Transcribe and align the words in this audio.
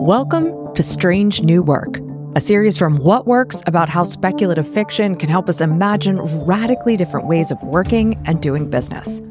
Welcome 0.00 0.74
to 0.74 0.82
Strange 0.82 1.42
New 1.42 1.62
Work, 1.62 1.98
a 2.34 2.40
series 2.40 2.76
from 2.76 2.96
What 2.96 3.28
Works 3.28 3.62
about 3.66 3.88
how 3.88 4.02
speculative 4.02 4.66
fiction 4.66 5.14
can 5.14 5.28
help 5.28 5.48
us 5.48 5.60
imagine 5.60 6.18
radically 6.44 6.96
different 6.96 7.28
ways 7.28 7.52
of 7.52 7.62
working 7.62 8.20
and 8.26 8.42
doing 8.42 8.68
business. 8.68 9.22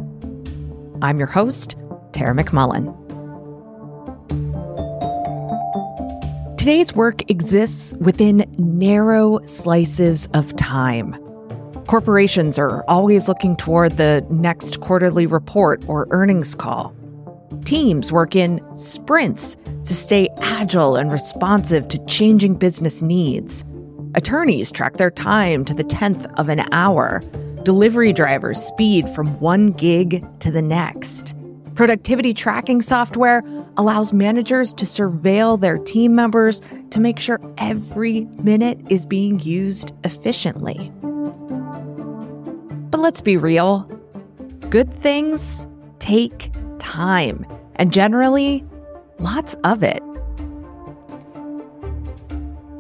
I'm 1.02 1.18
your 1.18 1.28
host, 1.28 1.76
Tara 2.14 2.34
McMullin. 2.34 2.96
Today's 6.58 6.94
work 6.94 7.30
exists 7.30 7.94
within 8.00 8.46
narrow 8.58 9.42
slices 9.42 10.30
of 10.34 10.56
time. 10.56 11.18
Corporations 11.90 12.60
are 12.60 12.86
always 12.88 13.28
looking 13.28 13.56
toward 13.56 13.98
the 13.98 14.24
next 14.30 14.80
quarterly 14.80 15.26
report 15.26 15.84
or 15.88 16.06
earnings 16.12 16.54
call. 16.54 16.96
Teams 17.66 18.12
work 18.12 18.36
in 18.36 18.62
sprints 18.78 19.58
to 19.86 19.96
stay 19.96 20.30
agile 20.38 20.96
and 20.96 21.12
responsive 21.12 21.88
to 21.88 21.98
changing 22.06 22.54
business 22.54 23.02
needs. 23.02 23.66
Attorneys 24.14 24.72
track 24.72 24.98
their 24.98 25.10
time 25.10 25.66
to 25.66 25.74
the 25.74 25.84
10th 25.84 26.32
of 26.40 26.48
an 26.48 26.72
hour. 26.72 27.24
Delivery 27.64 28.14
drivers 28.14 28.62
speed 28.62 29.10
from 29.10 29.40
one 29.40 29.70
gig 29.70 30.24
to 30.42 30.52
the 30.52 30.62
next. 30.62 31.36
Productivity 31.74 32.36
tracking 32.36 32.84
software 32.84 33.42
allows 33.78 34.14
managers 34.14 34.76
to 34.76 34.86
surveil 34.86 35.60
their 35.60 35.80
team 35.80 36.14
members 36.14 36.62
to 36.92 37.00
make 37.00 37.18
sure 37.18 37.42
every 37.58 38.26
minute 38.44 38.80
is 38.92 39.08
being 39.08 39.40
used 39.40 39.92
efficiently. 40.04 40.92
But 42.90 43.00
let's 43.00 43.22
be 43.22 43.38
real 43.38 43.90
good 44.70 44.94
things 44.94 45.68
take 46.00 46.52
time, 46.80 47.46
and 47.76 47.92
generally, 47.92 48.64
lots 49.18 49.56
of 49.64 49.84
it. 49.84 50.02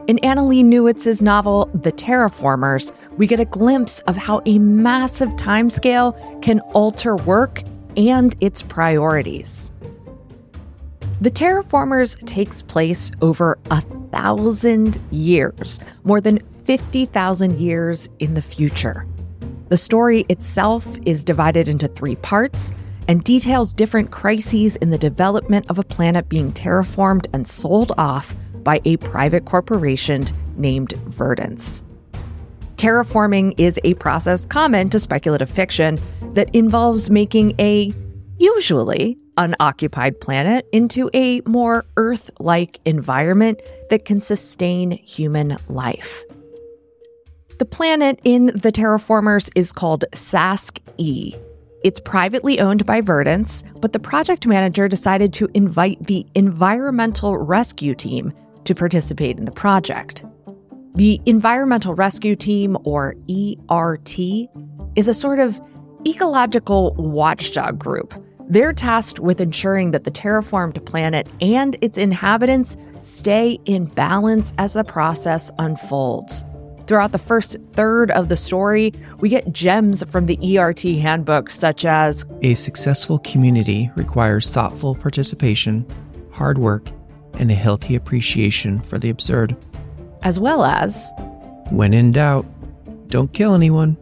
In 0.07 0.17
Annalee 0.23 0.63
Newitz's 0.63 1.21
novel, 1.21 1.69
The 1.73 1.91
Terraformers, 1.91 2.91
we 3.17 3.27
get 3.27 3.39
a 3.39 3.45
glimpse 3.45 4.01
of 4.01 4.15
how 4.15 4.41
a 4.45 4.57
massive 4.57 5.29
timescale 5.31 6.41
can 6.41 6.61
alter 6.73 7.15
work 7.15 7.61
and 7.95 8.35
its 8.39 8.63
priorities. 8.63 9.71
The 11.21 11.29
Terraformers 11.29 12.25
takes 12.25 12.61
place 12.61 13.11
over 13.21 13.59
a 13.69 13.81
thousand 14.11 14.99
years, 15.11 15.79
more 16.03 16.21
than 16.21 16.39
50,000 16.63 17.59
years 17.59 18.09
in 18.19 18.33
the 18.33 18.41
future. 18.41 19.05
The 19.69 19.77
story 19.77 20.25
itself 20.29 20.97
is 21.05 21.23
divided 21.23 21.69
into 21.69 21.87
three 21.87 22.15
parts 22.15 22.73
and 23.07 23.23
details 23.23 23.71
different 23.71 24.09
crises 24.09 24.75
in 24.77 24.89
the 24.89 24.97
development 24.97 25.67
of 25.69 25.77
a 25.77 25.83
planet 25.83 26.27
being 26.27 26.51
terraformed 26.51 27.27
and 27.33 27.47
sold 27.47 27.91
off 27.95 28.35
by 28.63 28.81
a 28.85 28.97
private 28.97 29.45
corporation 29.45 30.25
named 30.57 30.93
Verdance. 31.05 31.83
Terraforming 32.77 33.53
is 33.59 33.79
a 33.83 33.93
process 33.95 34.43
common 34.45 34.89
to 34.89 34.99
speculative 34.99 35.51
fiction 35.51 35.99
that 36.33 36.53
involves 36.55 37.11
making 37.11 37.53
a 37.59 37.93
usually 38.39 39.19
unoccupied 39.37 40.19
planet 40.19 40.67
into 40.71 41.11
a 41.13 41.41
more 41.41 41.85
Earth 41.95 42.31
like 42.39 42.79
environment 42.85 43.61
that 43.91 44.05
can 44.05 44.19
sustain 44.19 44.91
human 44.91 45.57
life. 45.67 46.23
The 47.59 47.65
planet 47.65 48.21
in 48.23 48.45
the 48.45 48.71
terraformers 48.71 49.49
is 49.53 49.73
called 49.73 50.05
Sask 50.13 50.79
E. 50.97 51.35
It's 51.83 51.99
privately 51.99 52.57
owned 52.57 52.85
by 52.85 53.01
Verdance, 53.01 53.65
but 53.81 53.91
the 53.91 53.99
project 53.99 54.47
manager 54.47 54.87
decided 54.87 55.33
to 55.33 55.49
invite 55.53 56.07
the 56.07 56.25
Environmental 56.35 57.37
Rescue 57.37 57.95
Team 57.95 58.31
to 58.63 58.73
participate 58.73 59.37
in 59.37 59.43
the 59.43 59.51
project. 59.51 60.23
The 60.95 61.19
Environmental 61.25 61.93
Rescue 61.93 62.37
Team, 62.37 62.77
or 62.85 63.15
ERT, 63.29 64.19
is 64.95 65.09
a 65.09 65.13
sort 65.13 65.39
of 65.39 65.59
ecological 66.07 66.95
watchdog 66.97 67.77
group. 67.77 68.13
They're 68.47 68.71
tasked 68.71 69.19
with 69.19 69.41
ensuring 69.41 69.91
that 69.91 70.05
the 70.05 70.11
terraformed 70.11 70.85
planet 70.85 71.27
and 71.41 71.75
its 71.81 71.97
inhabitants 71.97 72.77
stay 73.01 73.59
in 73.65 73.83
balance 73.83 74.53
as 74.57 74.71
the 74.71 74.85
process 74.85 75.51
unfolds. 75.59 76.45
Throughout 76.89 77.11
the 77.11 77.19
first 77.19 77.55
third 77.73 78.09
of 78.09 78.29
the 78.29 78.35
story, 78.35 78.93
we 79.19 79.29
get 79.29 79.53
gems 79.53 80.03
from 80.09 80.25
the 80.25 80.57
ERT 80.57 80.81
handbook, 80.81 81.51
such 81.51 81.85
as 81.85 82.25
A 82.41 82.55
successful 82.55 83.19
community 83.19 83.91
requires 83.95 84.49
thoughtful 84.49 84.95
participation, 84.95 85.85
hard 86.31 86.57
work, 86.57 86.89
and 87.33 87.51
a 87.51 87.53
healthy 87.53 87.93
appreciation 87.93 88.81
for 88.81 88.97
the 88.97 89.11
absurd. 89.11 89.55
As 90.23 90.39
well 90.39 90.63
as 90.63 91.11
When 91.69 91.93
in 91.93 92.11
doubt, 92.11 92.47
don't 93.09 93.31
kill 93.33 93.53
anyone. 93.53 93.95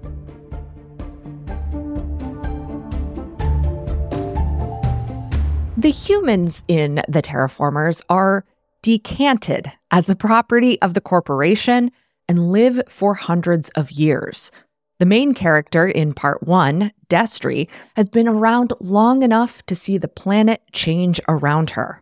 The 5.75 5.91
humans 5.91 6.63
in 6.69 7.01
the 7.09 7.21
terraformers 7.21 8.01
are 8.07 8.45
decanted 8.81 9.73
as 9.91 10.05
the 10.05 10.15
property 10.15 10.81
of 10.81 10.93
the 10.93 11.01
corporation 11.01 11.91
and 12.27 12.51
live 12.51 12.81
for 12.87 13.13
hundreds 13.13 13.69
of 13.71 13.91
years. 13.91 14.51
The 14.99 15.05
main 15.05 15.33
character 15.33 15.87
in 15.87 16.13
part 16.13 16.43
one, 16.43 16.91
Destry, 17.07 17.67
has 17.95 18.09
been 18.09 18.27
around 18.27 18.73
long 18.79 19.21
enough 19.21 19.63
to 19.67 19.75
see 19.75 19.97
the 19.97 20.07
planet 20.07 20.61
change 20.71 21.21
around 21.27 21.71
her. 21.71 22.01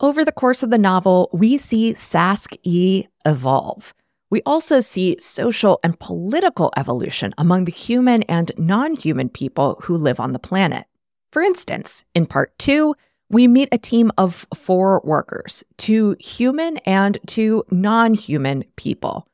Over 0.00 0.24
the 0.24 0.32
course 0.32 0.62
of 0.62 0.70
the 0.70 0.78
novel, 0.78 1.28
we 1.32 1.58
see 1.58 1.92
Sask 1.94 2.56
E 2.62 3.06
evolve. 3.24 3.94
We 4.28 4.42
also 4.44 4.80
see 4.80 5.16
social 5.20 5.78
and 5.84 5.98
political 5.98 6.72
evolution 6.76 7.32
among 7.38 7.64
the 7.64 7.72
human 7.72 8.22
and 8.24 8.50
non 8.58 8.96
human 8.96 9.28
people 9.28 9.80
who 9.84 9.96
live 9.96 10.18
on 10.18 10.32
the 10.32 10.38
planet. 10.38 10.86
For 11.32 11.42
instance, 11.42 12.04
in 12.14 12.26
part 12.26 12.58
two, 12.58 12.94
we 13.28 13.46
meet 13.48 13.68
a 13.72 13.78
team 13.78 14.10
of 14.18 14.46
four 14.54 15.00
workers, 15.04 15.64
two 15.76 16.16
human 16.18 16.78
and 16.78 17.18
two 17.26 17.64
non 17.70 18.14
human 18.14 18.64
people. 18.76 19.28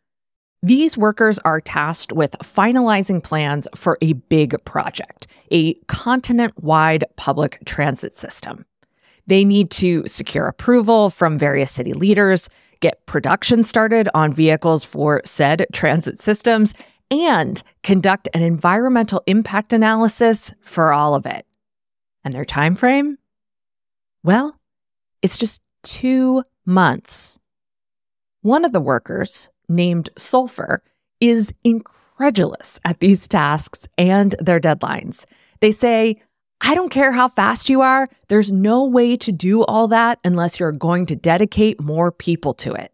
These 0.64 0.96
workers 0.96 1.40
are 1.40 1.60
tasked 1.60 2.12
with 2.12 2.36
finalizing 2.38 3.20
plans 3.20 3.66
for 3.74 3.98
a 4.00 4.12
big 4.12 4.54
project, 4.64 5.26
a 5.50 5.74
continent 5.88 6.54
wide 6.62 7.04
public 7.16 7.58
transit 7.64 8.16
system. 8.16 8.64
They 9.26 9.44
need 9.44 9.72
to 9.72 10.04
secure 10.06 10.46
approval 10.46 11.10
from 11.10 11.36
various 11.36 11.72
city 11.72 11.92
leaders, 11.92 12.48
get 12.78 13.04
production 13.06 13.64
started 13.64 14.08
on 14.14 14.32
vehicles 14.32 14.84
for 14.84 15.20
said 15.24 15.66
transit 15.72 16.20
systems, 16.20 16.74
and 17.10 17.60
conduct 17.82 18.28
an 18.32 18.42
environmental 18.42 19.22
impact 19.26 19.72
analysis 19.72 20.54
for 20.62 20.92
all 20.92 21.16
of 21.16 21.26
it. 21.26 21.44
And 22.24 22.32
their 22.32 22.44
time 22.44 22.76
frame? 22.76 23.18
Well, 24.22 24.60
it's 25.22 25.38
just 25.38 25.60
2 25.82 26.44
months. 26.64 27.40
One 28.42 28.64
of 28.64 28.72
the 28.72 28.80
workers, 28.80 29.50
named 29.72 30.10
Sulfur, 30.16 30.82
is 31.20 31.52
incredulous 31.64 32.78
at 32.84 33.00
these 33.00 33.26
tasks 33.26 33.88
and 33.98 34.34
their 34.38 34.60
deadlines. 34.60 35.24
They 35.60 35.72
say, 35.72 36.20
I 36.60 36.74
don't 36.74 36.90
care 36.90 37.12
how 37.12 37.28
fast 37.28 37.68
you 37.68 37.80
are, 37.80 38.08
there's 38.28 38.52
no 38.52 38.84
way 38.84 39.16
to 39.16 39.32
do 39.32 39.64
all 39.64 39.88
that 39.88 40.20
unless 40.24 40.60
you're 40.60 40.70
going 40.70 41.06
to 41.06 41.16
dedicate 41.16 41.80
more 41.80 42.12
people 42.12 42.54
to 42.54 42.72
it. 42.72 42.92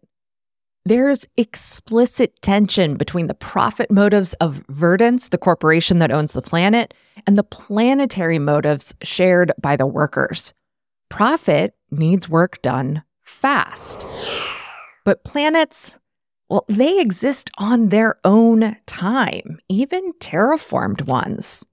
There's 0.85 1.27
explicit 1.37 2.41
tension 2.41 2.95
between 2.95 3.27
the 3.27 3.35
profit 3.35 3.91
motives 3.91 4.33
of 4.35 4.63
Verdance, 4.69 5.27
the 5.27 5.37
corporation 5.37 5.99
that 5.99 6.11
owns 6.11 6.33
the 6.33 6.41
planet, 6.41 6.95
and 7.27 7.37
the 7.37 7.43
planetary 7.43 8.39
motives 8.39 8.95
shared 9.03 9.51
by 9.61 9.75
the 9.75 9.85
workers. 9.85 10.53
Profit 11.09 11.75
needs 11.91 12.27
work 12.27 12.61
done 12.63 13.03
fast. 13.21 14.07
But 15.05 15.23
planets, 15.23 15.99
well, 16.49 16.65
they 16.67 16.99
exist 16.99 17.51
on 17.57 17.89
their 17.89 18.15
own 18.23 18.75
time, 18.87 19.59
even 19.69 20.13
terraformed 20.13 21.03
ones. 21.03 21.65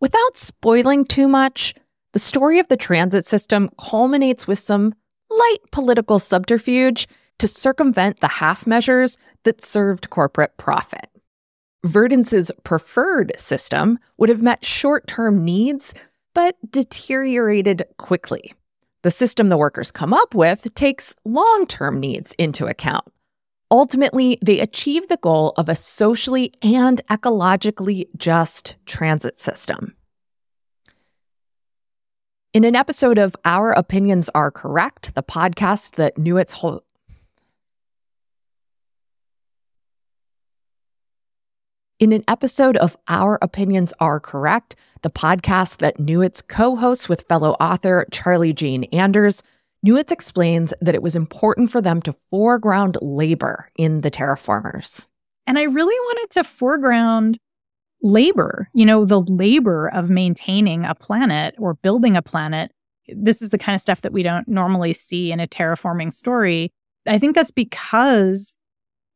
Without 0.00 0.36
spoiling 0.36 1.04
too 1.04 1.28
much, 1.28 1.74
the 2.12 2.18
story 2.18 2.58
of 2.58 2.68
the 2.68 2.76
transit 2.76 3.26
system 3.26 3.70
culminates 3.78 4.46
with 4.46 4.58
some 4.58 4.94
light 5.30 5.58
political 5.70 6.18
subterfuge 6.18 7.06
to 7.38 7.48
circumvent 7.48 8.20
the 8.20 8.28
half 8.28 8.66
measures 8.66 9.16
that 9.44 9.60
served 9.60 10.10
corporate 10.10 10.56
profit. 10.56 11.08
Verdance's 11.84 12.52
preferred 12.62 13.32
system 13.36 13.98
would 14.18 14.28
have 14.28 14.42
met 14.42 14.64
short 14.64 15.06
term 15.06 15.44
needs, 15.44 15.94
but 16.34 16.56
deteriorated 16.70 17.84
quickly. 17.98 18.54
The 19.02 19.10
system 19.10 19.48
the 19.48 19.56
workers 19.56 19.90
come 19.90 20.12
up 20.14 20.34
with 20.34 20.72
takes 20.74 21.14
long 21.24 21.66
term 21.66 21.98
needs 21.98 22.34
into 22.34 22.66
account. 22.66 23.04
Ultimately, 23.70 24.38
they 24.42 24.60
achieve 24.60 25.08
the 25.08 25.16
goal 25.16 25.54
of 25.56 25.68
a 25.68 25.74
socially 25.74 26.52
and 26.62 27.00
ecologically 27.08 28.06
just 28.16 28.76
transit 28.86 29.40
system. 29.40 29.96
In 32.52 32.64
an 32.64 32.76
episode 32.76 33.16
of 33.16 33.34
Our 33.46 33.72
Opinions 33.72 34.28
Are 34.34 34.50
Correct, 34.50 35.14
the 35.14 35.22
podcast 35.22 35.96
that 35.96 36.16
Newitz 36.16 36.52
In 42.02 42.10
an 42.10 42.24
episode 42.26 42.76
of 42.78 42.96
Our 43.06 43.38
Opinions 43.42 43.94
Are 44.00 44.18
Correct, 44.18 44.74
the 45.02 45.08
podcast 45.08 45.76
that 45.76 45.98
Newitz 45.98 46.42
co 46.44 46.74
hosts 46.74 47.08
with 47.08 47.28
fellow 47.28 47.52
author 47.60 48.08
Charlie 48.10 48.52
Jane 48.52 48.82
Anders, 48.92 49.44
Newitz 49.86 50.10
explains 50.10 50.74
that 50.80 50.96
it 50.96 51.02
was 51.02 51.14
important 51.14 51.70
for 51.70 51.80
them 51.80 52.02
to 52.02 52.12
foreground 52.12 52.98
labor 53.00 53.70
in 53.76 54.00
the 54.00 54.10
terraformers. 54.10 55.06
And 55.46 55.60
I 55.60 55.62
really 55.62 55.94
wanted 55.94 56.30
to 56.32 56.42
foreground 56.42 57.38
labor, 58.02 58.68
you 58.74 58.84
know, 58.84 59.04
the 59.04 59.20
labor 59.20 59.86
of 59.86 60.10
maintaining 60.10 60.84
a 60.84 60.96
planet 60.96 61.54
or 61.56 61.74
building 61.74 62.16
a 62.16 62.22
planet. 62.22 62.72
This 63.06 63.40
is 63.40 63.50
the 63.50 63.58
kind 63.58 63.76
of 63.76 63.80
stuff 63.80 64.00
that 64.00 64.12
we 64.12 64.24
don't 64.24 64.48
normally 64.48 64.92
see 64.92 65.30
in 65.30 65.38
a 65.38 65.46
terraforming 65.46 66.12
story. 66.12 66.72
I 67.06 67.20
think 67.20 67.36
that's 67.36 67.52
because 67.52 68.56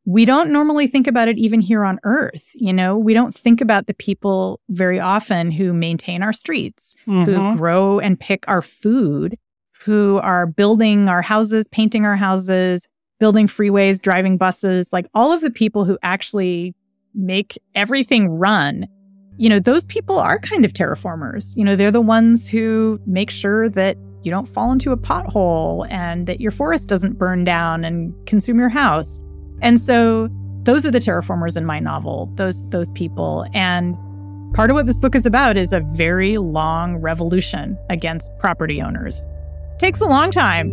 we 0.06 0.25
don't 0.25 0.50
normally 0.50 0.87
think 0.87 1.08
about 1.08 1.26
it 1.26 1.37
even 1.37 1.61
here 1.61 1.85
on 1.85 1.99
Earth. 2.05 2.50
You 2.55 2.73
know, 2.73 2.97
we 2.97 3.12
don't 3.12 3.35
think 3.35 3.61
about 3.61 3.88
the 3.88 3.94
people 3.94 4.61
very 4.69 5.00
often 5.00 5.50
who 5.50 5.73
maintain 5.73 6.23
our 6.23 6.32
streets, 6.32 6.94
mm-hmm. 7.08 7.25
who 7.25 7.56
grow 7.56 7.99
and 7.99 8.19
pick 8.19 8.44
our 8.47 8.62
food, 8.62 9.37
who 9.81 10.19
are 10.23 10.47
building 10.47 11.08
our 11.08 11.23
houses, 11.23 11.67
painting 11.69 12.05
our 12.05 12.14
houses, 12.14 12.87
building 13.19 13.49
freeways, 13.49 14.00
driving 14.00 14.37
buses, 14.37 14.88
like 14.93 15.06
all 15.12 15.32
of 15.32 15.41
the 15.41 15.50
people 15.50 15.85
who 15.85 15.99
actually 16.05 16.73
make 17.12 17.58
everything 17.75 18.29
run. 18.29 18.87
You 19.38 19.49
know, 19.49 19.58
those 19.58 19.85
people 19.87 20.19
are 20.19 20.38
kind 20.38 20.64
of 20.64 20.73
terraformers. 20.73 21.53
You 21.56 21.64
know, 21.64 21.75
they're 21.75 21.91
the 21.91 22.00
ones 22.00 22.49
who 22.49 23.00
make 23.06 23.31
sure 23.31 23.69
that 23.70 23.97
you 24.23 24.31
don't 24.31 24.49
fall 24.49 24.70
into 24.70 24.93
a 24.93 24.97
pothole 24.97 25.91
and 25.91 26.29
that 26.29 26.41
your 26.41 26.53
forest 26.53 26.88
doesn't 26.88 27.19
burn 27.19 27.43
down 27.43 27.85
and 27.85 28.14
consume 28.26 28.58
your 28.58 28.69
house. 28.69 29.20
And 29.67 29.81
so 29.81 30.29
those 30.63 30.87
are 30.87 30.93
the 30.93 31.01
terraformers 31.01 31.57
in 31.57 31.65
my 31.65 31.81
novel, 31.81 32.31
those 32.37 32.69
those 32.69 32.89
people. 32.93 33.45
And 33.53 33.97
part 34.55 34.71
of 34.71 34.75
what 34.75 34.87
this 34.87 34.97
book 34.97 35.17
is 35.17 35.27
about 35.27 35.57
is 35.57 35.73
a 35.73 35.81
very 35.81 36.39
long 36.39 36.99
revolution 36.99 37.77
against 37.91 38.31
property 38.39 38.81
owners. 38.81 39.27
Takes 39.79 40.01
a 40.01 40.05
long 40.05 40.31
time. 40.31 40.71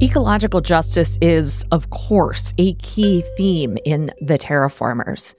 Ecological 0.00 0.60
justice 0.60 1.18
is, 1.20 1.64
of 1.72 1.90
course, 1.90 2.54
a 2.58 2.74
key 2.74 3.24
theme 3.36 3.76
in 3.84 4.12
The 4.20 4.38
Terraformers. 4.38 5.34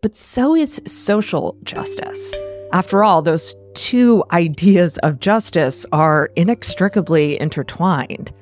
But 0.00 0.14
so 0.14 0.54
is 0.54 0.80
social 0.86 1.56
justice. 1.64 2.36
After 2.72 3.02
all, 3.02 3.20
those 3.20 3.56
two 3.74 4.22
ideas 4.30 4.98
of 4.98 5.18
justice 5.18 5.84
are 5.90 6.30
inextricably 6.36 7.40
intertwined. 7.40 8.32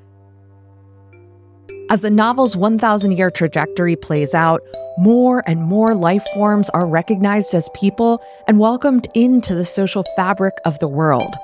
As 1.91 2.03
the 2.03 2.11
novel's 2.11 2.55
1,000 2.55 3.19
year 3.19 3.33
trajectory 3.33 3.97
plays 3.97 4.33
out, 4.33 4.63
more 4.97 5.43
and 5.45 5.61
more 5.61 5.93
life 5.93 6.25
forms 6.35 6.71
are 6.71 6.87
recognized 6.87 7.53
as 7.53 7.69
people 7.75 8.23
and 8.47 8.61
welcomed 8.61 9.09
into 9.17 9.57
the 9.57 9.65
social 9.65 10.05
fabric 10.15 10.55
of 10.65 10.79
the 10.79 10.87
world. 10.87 11.35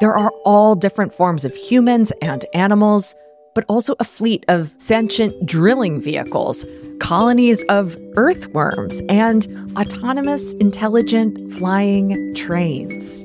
There 0.00 0.12
are 0.12 0.32
all 0.44 0.74
different 0.74 1.12
forms 1.12 1.44
of 1.44 1.54
humans 1.54 2.12
and 2.20 2.44
animals, 2.54 3.14
but 3.54 3.64
also 3.68 3.94
a 4.00 4.04
fleet 4.04 4.44
of 4.48 4.74
sentient 4.78 5.46
drilling 5.46 6.00
vehicles, 6.00 6.66
colonies 6.98 7.62
of 7.68 7.96
earthworms, 8.16 9.00
and 9.08 9.46
autonomous, 9.78 10.54
intelligent 10.54 11.54
flying 11.54 12.34
trains. 12.34 13.24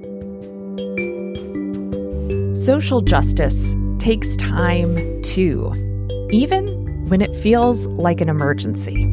Social 2.56 3.02
justice 3.02 3.76
takes 3.98 4.38
time, 4.38 4.96
too 5.24 5.89
even 6.32 7.08
when 7.10 7.22
it 7.22 7.34
feels 7.36 7.88
like 7.88 8.22
an 8.22 8.30
emergency. 8.30 9.06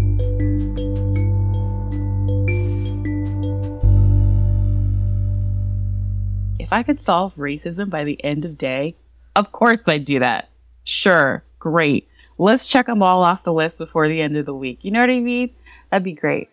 If 6.58 6.72
I 6.72 6.82
could 6.82 7.00
solve 7.00 7.34
racism 7.36 7.88
by 7.88 8.04
the 8.04 8.22
end 8.24 8.44
of 8.44 8.58
day, 8.58 8.96
of 9.34 9.52
course 9.52 9.82
I'd 9.86 10.04
do 10.04 10.18
that. 10.18 10.50
Sure, 10.84 11.42
great. 11.58 12.08
Let's 12.38 12.66
check 12.66 12.86
them 12.86 13.02
all 13.02 13.22
off 13.22 13.44
the 13.44 13.52
list 13.52 13.78
before 13.78 14.08
the 14.08 14.20
end 14.20 14.36
of 14.36 14.46
the 14.46 14.54
week. 14.54 14.80
You 14.82 14.90
know 14.90 15.00
what 15.00 15.10
I 15.10 15.20
mean? 15.20 15.50
That'd 15.90 16.04
be 16.04 16.12
great. 16.12 16.50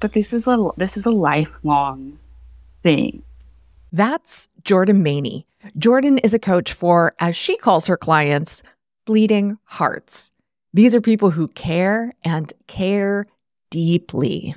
But 0.00 0.12
this 0.12 0.32
is 0.32 0.46
a 0.46 0.70
this 0.76 0.96
is 0.96 1.06
a 1.06 1.10
lifelong 1.10 2.18
thing. 2.82 3.22
That's 3.92 4.48
Jordan 4.64 5.02
Maney. 5.02 5.46
Jordan 5.78 6.18
is 6.18 6.34
a 6.34 6.38
coach 6.38 6.72
for, 6.72 7.14
as 7.20 7.34
she 7.34 7.56
calls 7.56 7.86
her 7.86 7.96
clients, 7.96 8.62
bleeding 9.04 9.58
hearts. 9.64 10.32
These 10.72 10.94
are 10.94 11.00
people 11.00 11.30
who 11.30 11.48
care 11.48 12.14
and 12.24 12.52
care 12.66 13.26
deeply. 13.70 14.54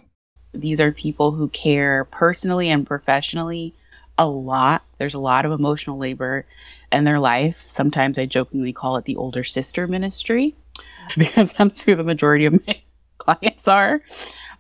These 0.53 0.79
are 0.79 0.91
people 0.91 1.31
who 1.31 1.49
care 1.49 2.05
personally 2.05 2.69
and 2.69 2.88
professionally 2.88 3.75
a 4.17 4.27
lot. 4.27 4.83
There's 4.97 5.13
a 5.13 5.19
lot 5.19 5.45
of 5.45 5.51
emotional 5.51 5.97
labor 5.97 6.45
in 6.91 7.03
their 7.03 7.19
life. 7.19 7.63
Sometimes 7.67 8.17
I 8.17 8.25
jokingly 8.25 8.73
call 8.73 8.97
it 8.97 9.05
the 9.05 9.15
older 9.15 9.44
sister 9.44 9.88
ministry 9.88 10.55
because 11.17 11.53
that's 11.53 11.83
who 11.83 11.95
the 11.95 12.03
majority 12.03 12.45
of 12.45 12.65
my 12.65 12.81
clients 13.19 13.67
are. 13.67 14.01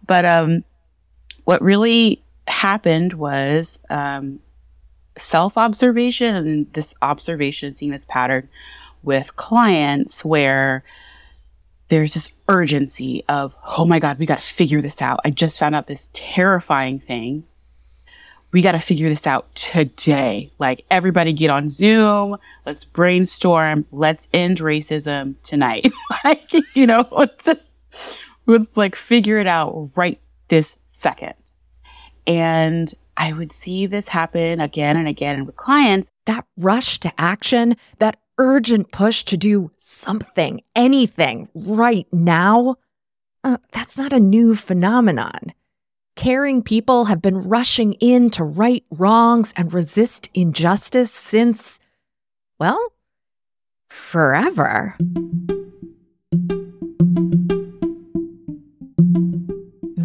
But 0.05 0.25
um, 0.25 0.63
what 1.45 1.61
really 1.61 2.23
happened 2.47 3.13
was 3.13 3.79
um, 3.89 4.39
self 5.17 5.57
observation, 5.57 6.35
and 6.35 6.73
this 6.73 6.93
observation, 7.01 7.73
seeing 7.73 7.91
this 7.91 8.05
pattern, 8.07 8.49
with 9.07 9.35
clients 9.37 10.23
where 10.25 10.83
there's 11.87 12.13
this 12.13 12.29
urgency 12.49 13.23
of, 13.29 13.55
oh 13.65 13.85
my 13.85 13.99
God, 13.99 14.19
we 14.19 14.25
got 14.25 14.41
to 14.41 14.53
figure 14.53 14.81
this 14.81 15.01
out. 15.01 15.21
I 15.23 15.29
just 15.29 15.57
found 15.57 15.73
out 15.73 15.87
this 15.87 16.09
terrifying 16.11 16.99
thing. 16.99 17.45
We 18.51 18.61
got 18.61 18.73
to 18.73 18.79
figure 18.79 19.07
this 19.07 19.25
out 19.25 19.53
today. 19.55 20.51
Like, 20.59 20.83
everybody 20.91 21.31
get 21.31 21.49
on 21.49 21.69
Zoom. 21.69 22.35
Let's 22.65 22.83
brainstorm. 22.83 23.85
Let's 23.91 24.27
end 24.33 24.59
racism 24.59 25.35
tonight. 25.41 25.89
like, 26.23 26.51
you 26.73 26.85
know, 26.85 27.07
let's, 27.11 27.47
let's 28.45 28.77
like 28.77 28.95
figure 28.95 29.39
it 29.39 29.47
out 29.47 29.91
right 29.95 30.19
this 30.49 30.75
second. 30.91 31.33
And 32.25 32.93
I 33.15 33.31
would 33.31 33.53
see 33.53 33.85
this 33.85 34.09
happen 34.09 34.59
again 34.59 34.97
and 34.97 35.07
again 35.07 35.45
with 35.45 35.55
clients. 35.55 36.11
That 36.25 36.45
rush 36.57 36.99
to 36.99 37.11
action, 37.17 37.77
that 37.99 38.19
urgent 38.37 38.91
push 38.91 39.23
to 39.25 39.37
do 39.37 39.71
something, 39.77 40.61
anything 40.75 41.49
right 41.53 42.07
now, 42.11 42.75
uh, 43.43 43.57
that's 43.71 43.97
not 43.97 44.13
a 44.13 44.19
new 44.19 44.55
phenomenon. 44.55 45.53
Caring 46.15 46.63
people 46.63 47.05
have 47.05 47.21
been 47.21 47.37
rushing 47.37 47.93
in 47.93 48.29
to 48.31 48.43
right 48.43 48.83
wrongs 48.89 49.53
and 49.55 49.73
resist 49.73 50.29
injustice 50.33 51.11
since, 51.11 51.79
well, 52.59 52.93
forever. 53.87 54.97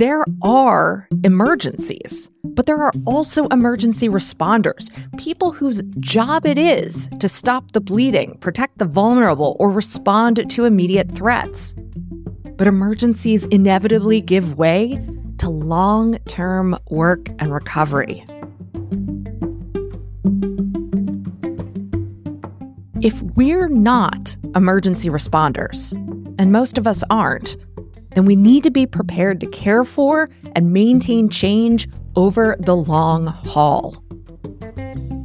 There 0.02 0.24
are 0.42 1.06
emergencies, 1.22 2.28
but 2.42 2.66
there 2.66 2.82
are 2.82 2.92
also 3.06 3.46
emergency 3.46 4.08
responders, 4.08 4.90
people 5.16 5.52
whose 5.52 5.80
job 6.00 6.44
it 6.44 6.58
is 6.58 7.08
to 7.20 7.28
stop 7.28 7.70
the 7.70 7.80
bleeding, 7.80 8.36
protect 8.40 8.78
the 8.78 8.84
vulnerable, 8.84 9.56
or 9.60 9.70
respond 9.70 10.44
to 10.50 10.64
immediate 10.64 11.12
threats. 11.12 11.76
But 12.56 12.66
emergencies 12.66 13.44
inevitably 13.44 14.20
give 14.20 14.58
way 14.58 15.00
to 15.38 15.48
long 15.48 16.18
term 16.26 16.76
work 16.90 17.28
and 17.38 17.54
recovery. 17.54 18.24
If 23.02 23.22
we're 23.36 23.68
not 23.68 24.36
emergency 24.56 25.10
responders, 25.10 25.94
and 26.40 26.50
most 26.50 26.76
of 26.76 26.88
us 26.88 27.04
aren't, 27.08 27.56
then 28.14 28.24
we 28.24 28.36
need 28.36 28.62
to 28.64 28.70
be 28.70 28.86
prepared 28.86 29.40
to 29.40 29.46
care 29.46 29.84
for 29.84 30.28
and 30.54 30.72
maintain 30.72 31.28
change 31.28 31.88
over 32.16 32.56
the 32.60 32.76
long 32.76 33.26
haul. 33.26 34.02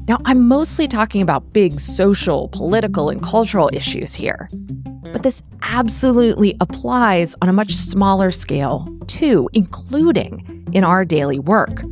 Now, 0.08 0.20
I'm 0.26 0.48
mostly 0.48 0.88
talking 0.88 1.22
about 1.22 1.52
big 1.52 1.80
social, 1.80 2.48
political, 2.50 3.10
and 3.10 3.22
cultural 3.22 3.70
issues 3.74 4.14
here. 4.14 4.50
But 5.12 5.24
this 5.24 5.44
absolutely 5.64 6.56
applies 6.62 7.36
on 7.42 7.50
a 7.50 7.54
much 7.54 7.74
smaller 7.74 8.32
scale, 8.32 8.88
too, 9.08 9.50
including 9.54 10.66
in 10.72 10.84
our 10.84 11.04
daily 11.04 11.40
work. 11.40 11.84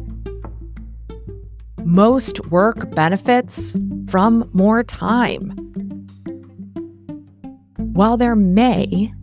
most 1.86 2.44
work 2.48 2.90
benefits 2.96 3.78
from 4.10 4.50
more 4.54 4.84
time. 4.84 5.52
While 7.94 8.18
there 8.18 8.36
may, 8.36 9.14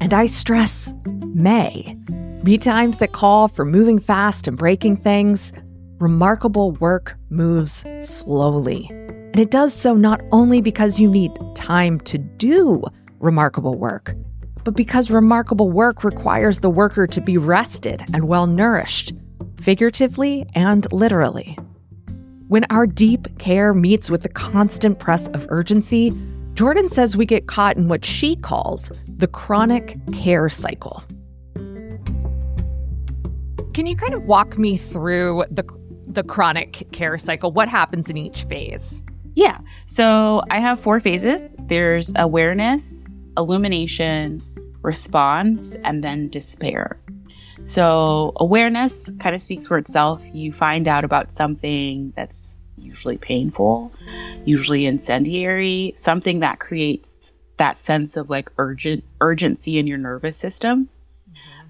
and 0.00 0.14
I 0.14 0.26
stress 0.26 0.94
may, 1.36 1.96
be 2.42 2.58
times 2.58 2.98
that 2.98 3.12
call 3.12 3.48
for 3.48 3.64
moving 3.64 3.98
fast 3.98 4.48
and 4.48 4.56
breaking 4.56 4.96
things, 4.96 5.52
remarkable 5.98 6.72
work 6.72 7.16
moves 7.30 7.84
slowly. 8.00 8.86
And 8.90 9.38
it 9.38 9.50
does 9.50 9.74
so 9.74 9.94
not 9.94 10.20
only 10.32 10.60
because 10.60 10.98
you 10.98 11.10
need 11.10 11.32
time 11.54 12.00
to 12.00 12.18
do 12.18 12.82
remarkable 13.18 13.76
work, 13.76 14.14
but 14.64 14.74
because 14.74 15.10
remarkable 15.10 15.70
work 15.70 16.04
requires 16.04 16.60
the 16.60 16.70
worker 16.70 17.06
to 17.06 17.20
be 17.20 17.38
rested 17.38 18.02
and 18.12 18.28
well 18.28 18.46
nourished, 18.46 19.12
figuratively 19.60 20.46
and 20.54 20.90
literally. 20.92 21.58
When 22.48 22.64
our 22.70 22.86
deep 22.86 23.38
care 23.38 23.74
meets 23.74 24.08
with 24.08 24.22
the 24.22 24.28
constant 24.28 24.98
press 24.98 25.28
of 25.28 25.46
urgency, 25.50 26.12
Jordan 26.54 26.88
says 26.88 27.16
we 27.16 27.26
get 27.26 27.48
caught 27.48 27.76
in 27.76 27.88
what 27.88 28.04
she 28.04 28.36
calls 28.36 28.90
the 29.18 29.26
chronic 29.26 29.98
care 30.12 30.48
cycle. 30.48 31.02
Can 33.76 33.84
you 33.84 33.94
kind 33.94 34.14
of 34.14 34.22
walk 34.22 34.56
me 34.56 34.78
through 34.78 35.44
the 35.50 35.62
the 36.06 36.22
chronic 36.22 36.90
care 36.92 37.18
cycle? 37.18 37.52
What 37.52 37.68
happens 37.68 38.08
in 38.08 38.16
each 38.16 38.44
phase? 38.44 39.04
Yeah. 39.34 39.58
So 39.84 40.40
I 40.50 40.60
have 40.60 40.80
four 40.80 40.98
phases. 40.98 41.44
There's 41.58 42.10
awareness, 42.16 42.90
illumination, 43.36 44.40
response, 44.80 45.76
and 45.84 46.02
then 46.02 46.30
despair. 46.30 46.98
So 47.66 48.32
awareness 48.36 49.10
kind 49.20 49.34
of 49.34 49.42
speaks 49.42 49.66
for 49.66 49.76
itself. 49.76 50.22
You 50.32 50.54
find 50.54 50.88
out 50.88 51.04
about 51.04 51.36
something 51.36 52.14
that's 52.16 52.54
usually 52.78 53.18
painful, 53.18 53.92
usually 54.46 54.86
incendiary, 54.86 55.94
something 55.98 56.40
that 56.40 56.60
creates 56.60 57.10
that 57.58 57.84
sense 57.84 58.16
of 58.16 58.30
like 58.30 58.48
urgent 58.56 59.04
urgency 59.20 59.78
in 59.78 59.86
your 59.86 59.98
nervous 59.98 60.38
system. 60.38 60.88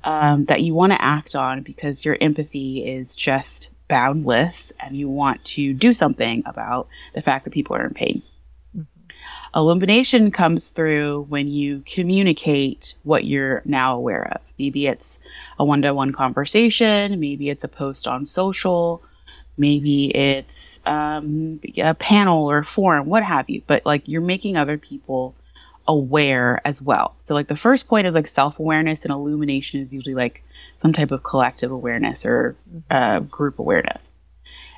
Um, 0.06 0.44
that 0.44 0.62
you 0.62 0.72
want 0.72 0.92
to 0.92 1.02
act 1.02 1.34
on 1.34 1.62
because 1.62 2.04
your 2.04 2.16
empathy 2.20 2.86
is 2.86 3.16
just 3.16 3.68
boundless 3.88 4.72
and 4.80 4.96
you 4.96 5.08
want 5.08 5.44
to 5.44 5.74
do 5.74 5.92
something 5.92 6.44
about 6.46 6.88
the 7.14 7.20
fact 7.20 7.44
that 7.44 7.50
people 7.50 7.76
are 7.76 7.84
in 7.84 7.92
pain. 7.92 8.22
Illumination 9.54 10.30
comes 10.30 10.68
through 10.68 11.26
when 11.28 11.48
you 11.48 11.82
communicate 11.86 12.94
what 13.02 13.24
you're 13.24 13.62
now 13.64 13.96
aware 13.96 14.32
of. 14.32 14.40
Maybe 14.58 14.86
it's 14.86 15.18
a 15.58 15.64
one 15.64 15.82
to 15.82 15.92
one 15.92 16.12
conversation, 16.12 17.18
maybe 17.18 17.50
it's 17.50 17.64
a 17.64 17.68
post 17.68 18.06
on 18.06 18.26
social, 18.26 19.02
maybe 19.56 20.14
it's 20.14 20.78
um, 20.86 21.58
a 21.78 21.94
panel 21.94 22.48
or 22.48 22.62
forum, 22.62 23.06
what 23.06 23.24
have 23.24 23.50
you. 23.50 23.62
But 23.66 23.84
like 23.84 24.02
you're 24.06 24.20
making 24.20 24.56
other 24.56 24.78
people 24.78 25.34
aware 25.88 26.60
as 26.64 26.82
well. 26.82 27.16
So, 27.24 27.34
like 27.34 27.48
the 27.48 27.56
first 27.56 27.88
point 27.88 28.06
is 28.06 28.14
like 28.14 28.26
self 28.26 28.58
awareness, 28.58 29.04
and 29.04 29.12
illumination 29.12 29.80
is 29.80 29.92
usually 29.92 30.14
like 30.14 30.42
some 30.82 30.92
type 30.92 31.10
of 31.10 31.22
collective 31.22 31.70
awareness 31.70 32.24
or 32.24 32.56
uh, 32.90 33.20
group 33.20 33.58
awareness. 33.58 34.10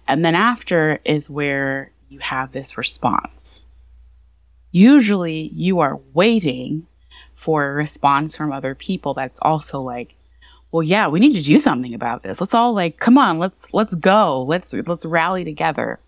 And 0.06 0.24
then 0.24 0.34
after 0.34 1.00
is 1.04 1.28
where 1.28 1.90
you 2.08 2.18
have 2.20 2.52
this 2.52 2.78
response. 2.78 3.60
Usually 4.70 5.50
you 5.54 5.80
are 5.80 6.00
waiting 6.14 6.86
for 7.34 7.68
a 7.68 7.74
response 7.74 8.36
from 8.36 8.52
other 8.52 8.74
people 8.74 9.14
that's 9.14 9.38
also 9.42 9.80
like, 9.80 10.14
well, 10.70 10.82
yeah, 10.82 11.08
we 11.08 11.20
need 11.20 11.34
to 11.34 11.42
do 11.42 11.60
something 11.60 11.94
about 11.94 12.22
this. 12.22 12.40
Let's 12.40 12.54
all 12.54 12.72
like, 12.74 12.98
come 12.98 13.16
on, 13.16 13.38
let's 13.38 13.66
let's 13.72 13.94
go. 13.94 14.42
Let's 14.42 14.74
let's 14.74 15.04
rally 15.04 15.44
together. 15.44 16.00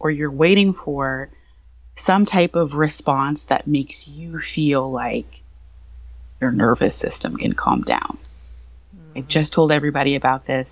Or 0.00 0.10
you're 0.10 0.30
waiting 0.30 0.72
for 0.72 1.30
some 1.98 2.24
type 2.24 2.54
of 2.54 2.74
response 2.74 3.44
that 3.44 3.66
makes 3.66 4.06
you 4.06 4.38
feel 4.40 4.90
like 4.90 5.42
your 6.40 6.52
nervous 6.52 6.96
system 6.96 7.36
can 7.36 7.54
calm 7.54 7.82
down. 7.82 8.18
Mm-hmm. 8.96 9.18
I 9.18 9.20
just 9.22 9.52
told 9.52 9.72
everybody 9.72 10.14
about 10.14 10.46
this. 10.46 10.68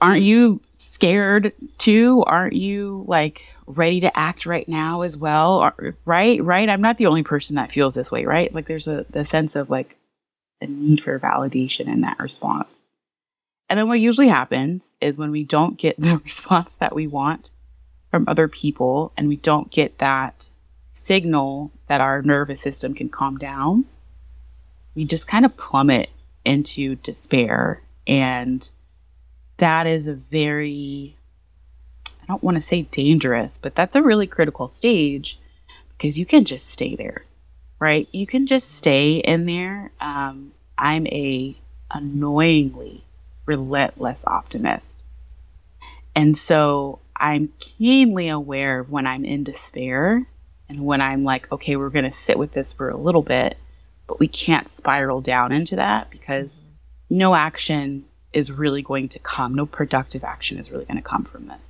Aren't 0.00 0.22
you 0.22 0.60
scared 0.92 1.52
too? 1.78 2.22
Aren't 2.26 2.54
you 2.54 3.04
like 3.08 3.42
ready 3.66 4.00
to 4.00 4.16
act 4.16 4.46
right 4.46 4.68
now 4.68 5.02
as 5.02 5.16
well 5.16 5.72
right 6.04 6.42
right 6.44 6.68
i'm 6.68 6.80
not 6.80 6.98
the 6.98 7.06
only 7.06 7.24
person 7.24 7.56
that 7.56 7.72
feels 7.72 7.94
this 7.94 8.12
way 8.12 8.24
right 8.24 8.54
like 8.54 8.66
there's 8.66 8.86
a 8.86 9.04
the 9.10 9.24
sense 9.24 9.56
of 9.56 9.68
like 9.68 9.96
a 10.60 10.66
need 10.66 11.02
for 11.02 11.18
validation 11.18 11.88
in 11.88 12.00
that 12.00 12.18
response 12.20 12.68
and 13.68 13.78
then 13.78 13.88
what 13.88 13.98
usually 13.98 14.28
happens 14.28 14.82
is 15.00 15.16
when 15.16 15.32
we 15.32 15.42
don't 15.42 15.78
get 15.78 15.96
the 16.00 16.18
response 16.18 16.76
that 16.76 16.94
we 16.94 17.06
want 17.06 17.50
from 18.10 18.24
other 18.28 18.48
people 18.48 19.12
and 19.16 19.28
we 19.28 19.36
don't 19.36 19.70
get 19.70 19.98
that 19.98 20.46
signal 20.92 21.70
that 21.88 22.00
our 22.00 22.22
nervous 22.22 22.60
system 22.60 22.94
can 22.94 23.08
calm 23.08 23.36
down 23.36 23.84
we 24.94 25.04
just 25.04 25.26
kind 25.26 25.44
of 25.44 25.56
plummet 25.56 26.08
into 26.44 26.96
despair 26.96 27.82
and 28.06 28.68
that 29.58 29.86
is 29.86 30.06
a 30.06 30.14
very 30.14 31.16
I 32.26 32.32
don't 32.32 32.42
want 32.42 32.56
to 32.56 32.62
say 32.62 32.82
dangerous, 32.82 33.56
but 33.62 33.76
that's 33.76 33.94
a 33.94 34.02
really 34.02 34.26
critical 34.26 34.72
stage 34.74 35.38
because 35.90 36.18
you 36.18 36.26
can 36.26 36.44
just 36.44 36.68
stay 36.68 36.96
there, 36.96 37.24
right? 37.78 38.08
You 38.10 38.26
can 38.26 38.48
just 38.48 38.72
stay 38.72 39.18
in 39.18 39.46
there. 39.46 39.92
Um, 40.00 40.50
I'm 40.76 41.06
a 41.06 41.56
annoyingly 41.92 43.04
relentless 43.46 44.20
optimist. 44.26 45.04
And 46.16 46.36
so 46.36 46.98
I'm 47.18 47.52
keenly 47.58 48.28
aware 48.28 48.80
of 48.80 48.90
when 48.90 49.06
I'm 49.06 49.24
in 49.24 49.44
despair 49.44 50.26
and 50.68 50.84
when 50.84 51.00
I'm 51.00 51.24
like, 51.24 51.50
okay, 51.52 51.76
we're 51.76 51.90
going 51.90 52.10
to 52.10 52.16
sit 52.16 52.38
with 52.38 52.52
this 52.52 52.72
for 52.72 52.88
a 52.88 52.96
little 52.96 53.22
bit, 53.22 53.56
but 54.06 54.18
we 54.18 54.28
can't 54.28 54.68
spiral 54.68 55.20
down 55.20 55.52
into 55.52 55.76
that 55.76 56.10
because 56.10 56.60
no 57.08 57.34
action 57.34 58.04
is 58.32 58.50
really 58.50 58.82
going 58.82 59.08
to 59.08 59.18
come. 59.18 59.54
No 59.54 59.66
productive 59.66 60.24
action 60.24 60.58
is 60.58 60.70
really 60.70 60.84
going 60.84 60.96
to 60.96 61.02
come 61.02 61.24
from 61.24 61.48
this. 61.48 61.60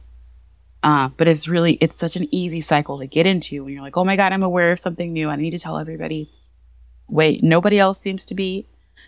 Uh, 0.83 1.09
but 1.17 1.29
it's 1.29 1.49
really, 1.49 1.75
it's 1.81 1.97
such 1.97 2.17
an 2.17 2.29
easy 2.33 2.61
cycle 2.61 2.99
to 2.99 3.07
get 3.07 3.27
into 3.27 3.65
when 3.65 3.73
you're 3.73 3.83
like, 3.83 3.97
oh 3.97 4.05
my 4.05 4.17
God, 4.17 4.33
I'm 4.33 4.43
aware 4.43 4.73
of 4.73 4.81
something 4.81 5.13
new. 5.13 5.29
I 5.29 5.37
need 5.37 5.51
to 5.51 5.59
tell 5.59 5.79
everybody. 5.79 6.31
Wait, 7.09 7.43
nobody 7.43 7.79
else 7.79 8.01
seems 8.01 8.25
to 8.27 8.35
be. 8.35 8.67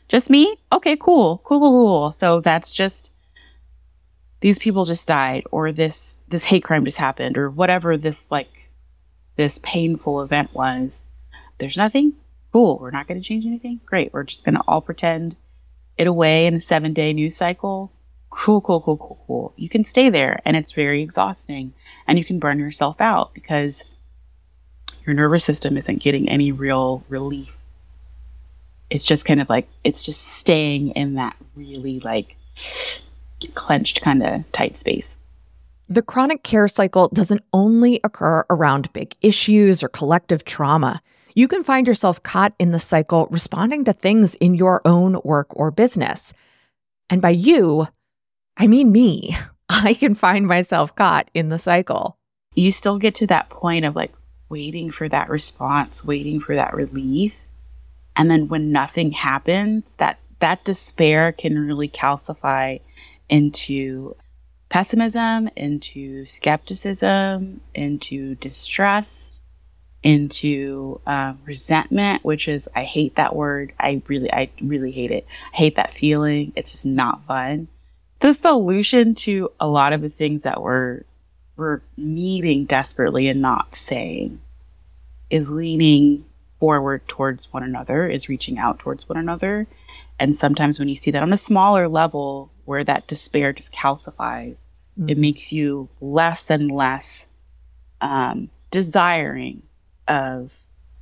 Just 0.08 0.30
me? 0.30 0.56
Okay, 0.72 0.96
cool, 0.96 1.40
cool, 1.44 1.60
cool, 1.60 1.70
cool. 1.70 2.12
So 2.12 2.40
that's 2.40 2.72
just, 2.72 3.10
these 4.40 4.58
people 4.58 4.84
just 4.84 5.06
died, 5.06 5.44
or 5.50 5.70
this, 5.72 6.02
this 6.28 6.44
hate 6.44 6.64
crime 6.64 6.84
just 6.84 6.98
happened, 6.98 7.36
or 7.38 7.50
whatever 7.50 7.96
this, 7.96 8.24
like, 8.30 8.70
this 9.36 9.58
painful 9.62 10.22
event 10.22 10.52
was. 10.52 11.02
There's 11.58 11.76
nothing? 11.76 12.14
Cool. 12.52 12.78
We're 12.78 12.90
not 12.90 13.06
going 13.08 13.20
to 13.20 13.26
change 13.26 13.44
anything? 13.46 13.80
Great. 13.86 14.12
We're 14.12 14.24
just 14.24 14.44
going 14.44 14.54
to 14.54 14.62
all 14.66 14.80
pretend 14.80 15.36
it 15.96 16.06
away 16.06 16.46
in 16.46 16.54
a 16.54 16.60
seven 16.60 16.92
day 16.92 17.12
news 17.12 17.36
cycle 17.36 17.92
cool, 18.30 18.60
cool, 18.60 18.80
cool, 18.80 18.96
cool, 18.96 19.24
cool. 19.26 19.52
You 19.56 19.68
can 19.68 19.84
stay 19.84 20.10
there 20.10 20.40
and 20.44 20.56
it's 20.56 20.72
very 20.72 21.02
exhausting 21.02 21.72
and 22.06 22.18
you 22.18 22.24
can 22.24 22.38
burn 22.38 22.58
yourself 22.58 23.00
out 23.00 23.32
because 23.34 23.82
your 25.06 25.14
nervous 25.14 25.44
system 25.44 25.76
isn't 25.76 26.02
getting 26.02 26.28
any 26.28 26.52
real 26.52 27.04
relief. 27.08 27.48
It's 28.90 29.04
just 29.04 29.24
kind 29.24 29.40
of 29.40 29.48
like, 29.48 29.68
it's 29.84 30.04
just 30.04 30.26
staying 30.26 30.90
in 30.90 31.14
that 31.14 31.36
really 31.54 32.00
like 32.00 32.36
clenched 33.54 34.00
kind 34.00 34.22
of 34.22 34.50
tight 34.52 34.78
space. 34.78 35.16
The 35.90 36.02
chronic 36.02 36.42
care 36.42 36.68
cycle 36.68 37.08
doesn't 37.08 37.44
only 37.54 37.98
occur 38.04 38.44
around 38.50 38.92
big 38.92 39.14
issues 39.22 39.82
or 39.82 39.88
collective 39.88 40.44
trauma. 40.44 41.00
You 41.34 41.48
can 41.48 41.62
find 41.62 41.86
yourself 41.86 42.22
caught 42.22 42.52
in 42.58 42.72
the 42.72 42.78
cycle 42.78 43.26
responding 43.30 43.84
to 43.84 43.94
things 43.94 44.34
in 44.34 44.54
your 44.54 44.82
own 44.84 45.18
work 45.24 45.46
or 45.50 45.70
business. 45.70 46.34
And 47.08 47.22
by 47.22 47.30
you, 47.30 47.88
I 48.58 48.66
mean, 48.66 48.92
me, 48.92 49.34
I 49.70 49.94
can 49.94 50.14
find 50.14 50.46
myself 50.46 50.94
caught 50.94 51.30
in 51.32 51.48
the 51.48 51.58
cycle. 51.58 52.18
You 52.54 52.70
still 52.70 52.98
get 52.98 53.14
to 53.16 53.26
that 53.28 53.48
point 53.48 53.86
of 53.86 53.96
like 53.96 54.12
waiting 54.50 54.90
for 54.90 55.08
that 55.08 55.30
response, 55.30 56.04
waiting 56.04 56.40
for 56.40 56.54
that 56.54 56.74
relief. 56.74 57.34
And 58.14 58.30
then 58.30 58.48
when 58.48 58.72
nothing 58.72 59.12
happens, 59.12 59.84
that, 59.96 60.18
that 60.40 60.64
despair 60.64 61.32
can 61.32 61.58
really 61.66 61.88
calcify 61.88 62.80
into 63.30 64.16
pessimism, 64.68 65.48
into 65.56 66.26
skepticism, 66.26 67.60
into 67.74 68.34
distrust, 68.36 69.40
into 70.02 71.00
uh, 71.06 71.34
resentment, 71.44 72.24
which 72.24 72.48
is 72.48 72.68
I 72.74 72.84
hate 72.84 73.16
that 73.16 73.34
word. 73.34 73.72
I 73.80 74.02
really, 74.06 74.32
I 74.32 74.50
really 74.60 74.92
hate 74.92 75.10
it. 75.10 75.26
I 75.52 75.56
hate 75.56 75.76
that 75.76 75.94
feeling. 75.94 76.52
It's 76.56 76.72
just 76.72 76.86
not 76.86 77.26
fun 77.26 77.68
the 78.20 78.34
solution 78.34 79.14
to 79.14 79.50
a 79.60 79.68
lot 79.68 79.92
of 79.92 80.00
the 80.00 80.08
things 80.08 80.42
that 80.42 80.62
we're 80.62 81.02
we're 81.56 81.80
needing 81.96 82.64
desperately 82.64 83.26
and 83.26 83.42
not 83.42 83.74
saying 83.74 84.40
is 85.28 85.50
leaning 85.50 86.24
forward 86.60 87.06
towards 87.08 87.52
one 87.52 87.64
another, 87.64 88.08
is 88.08 88.28
reaching 88.28 88.58
out 88.58 88.78
towards 88.78 89.08
one 89.08 89.18
another. 89.18 89.66
And 90.20 90.38
sometimes 90.38 90.78
when 90.78 90.88
you 90.88 90.94
see 90.94 91.10
that 91.10 91.22
on 91.22 91.32
a 91.32 91.38
smaller 91.38 91.88
level 91.88 92.50
where 92.68 92.84
that 92.84 93.06
despair 93.06 93.52
just 93.52 93.72
calcifies, 93.72 94.56
Mm-hmm. 94.98 95.08
It 95.10 95.18
makes 95.18 95.52
you 95.52 95.88
less 96.00 96.50
and 96.50 96.70
less 96.70 97.26
um, 98.00 98.50
desiring 98.70 99.62
of 100.06 100.50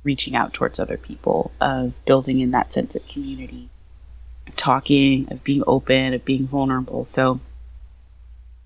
reaching 0.03 0.35
out 0.35 0.53
towards 0.53 0.79
other 0.79 0.97
people, 0.97 1.51
of 1.59 1.93
building 2.05 2.39
in 2.39 2.51
that 2.51 2.73
sense 2.73 2.95
of 2.95 3.07
community, 3.07 3.69
of 4.47 4.55
talking, 4.55 5.27
of 5.31 5.43
being 5.43 5.63
open, 5.65 6.13
of 6.13 6.23
being 6.23 6.47
vulnerable. 6.47 7.05
So 7.05 7.39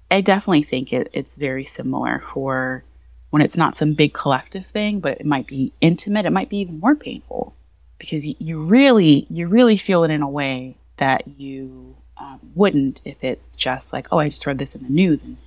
I 0.10 0.22
definitely 0.22 0.64
think 0.64 0.92
it, 0.92 1.10
it's 1.14 1.36
very 1.36 1.66
similar 1.66 2.24
for 2.34 2.84
when 3.30 3.42
it's 3.42 3.58
not 3.58 3.78
some 3.78 3.94
big 3.94 4.14
collective 4.14 4.66
thing, 4.68 5.00
but 5.00 5.20
it 5.20 5.26
might 5.26 5.48
be 5.48 5.72
intimate. 5.80 6.26
It 6.26 6.32
might 6.32 6.50
be 6.50 6.58
even 6.58 6.80
more 6.80 6.96
painful 6.96 7.56
because 7.98 8.26
you 8.26 8.62
really, 8.62 9.26
you 9.30 9.48
really 9.48 9.78
feel 9.78 10.04
it 10.04 10.12
in 10.12 10.22
a 10.22 10.30
way 10.30 10.76
that 10.98 11.40
you 11.40 11.96
um, 12.22 12.40
wouldn't 12.54 13.02
if 13.04 13.24
it's 13.24 13.56
just 13.56 13.92
like, 13.92 14.08
oh, 14.12 14.20
I 14.20 14.30
just 14.30 14.46
read 14.46 14.60
this 14.60 14.76
in 14.76 14.84
the 14.84 14.90
news 14.90 15.22
and 15.24 15.38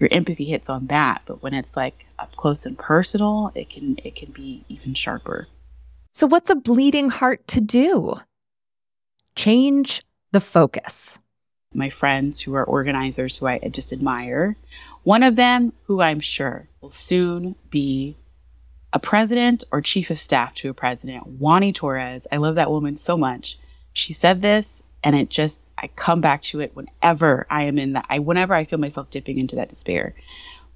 your 0.00 0.08
empathy 0.10 0.46
hits 0.46 0.68
on 0.68 0.88
that. 0.88 1.22
But 1.26 1.42
when 1.42 1.54
it's 1.54 1.76
like 1.76 2.06
up 2.18 2.34
close 2.36 2.66
and 2.66 2.76
personal, 2.76 3.52
it 3.54 3.70
can 3.70 3.98
it 4.02 4.16
can 4.16 4.32
be 4.32 4.64
even 4.68 4.94
sharper. 4.94 5.46
So 6.12 6.26
what's 6.26 6.50
a 6.50 6.56
bleeding 6.56 7.10
heart 7.10 7.46
to 7.48 7.60
do? 7.60 8.20
Change 9.36 10.02
the 10.32 10.40
focus. 10.40 11.20
My 11.72 11.88
friends 11.88 12.40
who 12.40 12.54
are 12.54 12.64
organizers 12.64 13.36
who 13.36 13.46
I 13.46 13.58
just 13.70 13.92
admire, 13.92 14.56
one 15.04 15.22
of 15.22 15.36
them 15.36 15.72
who 15.84 16.00
I'm 16.00 16.18
sure 16.18 16.68
will 16.80 16.90
soon 16.90 17.54
be 17.70 18.16
a 18.92 18.98
president 18.98 19.62
or 19.70 19.80
chief 19.80 20.10
of 20.10 20.18
staff 20.18 20.52
to 20.56 20.70
a 20.70 20.74
president, 20.74 21.38
Juani 21.38 21.72
Torres. 21.72 22.26
I 22.32 22.38
love 22.38 22.56
that 22.56 22.72
woman 22.72 22.98
so 22.98 23.16
much. 23.16 23.56
She 23.92 24.12
said 24.12 24.42
this 24.42 24.82
and 25.02 25.16
it 25.16 25.30
just 25.30 25.60
I 25.78 25.88
come 25.88 26.20
back 26.20 26.42
to 26.44 26.60
it 26.60 26.74
whenever 26.74 27.46
I 27.50 27.64
am 27.64 27.78
in 27.78 27.94
that 27.94 28.06
I 28.08 28.18
whenever 28.18 28.54
I 28.54 28.64
feel 28.64 28.78
myself 28.78 29.10
dipping 29.10 29.38
into 29.38 29.56
that 29.56 29.70
despair. 29.70 30.14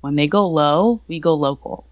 When 0.00 0.16
they 0.16 0.26
go 0.26 0.46
low, 0.46 1.02
we 1.08 1.18
go 1.18 1.34
local. 1.34 1.86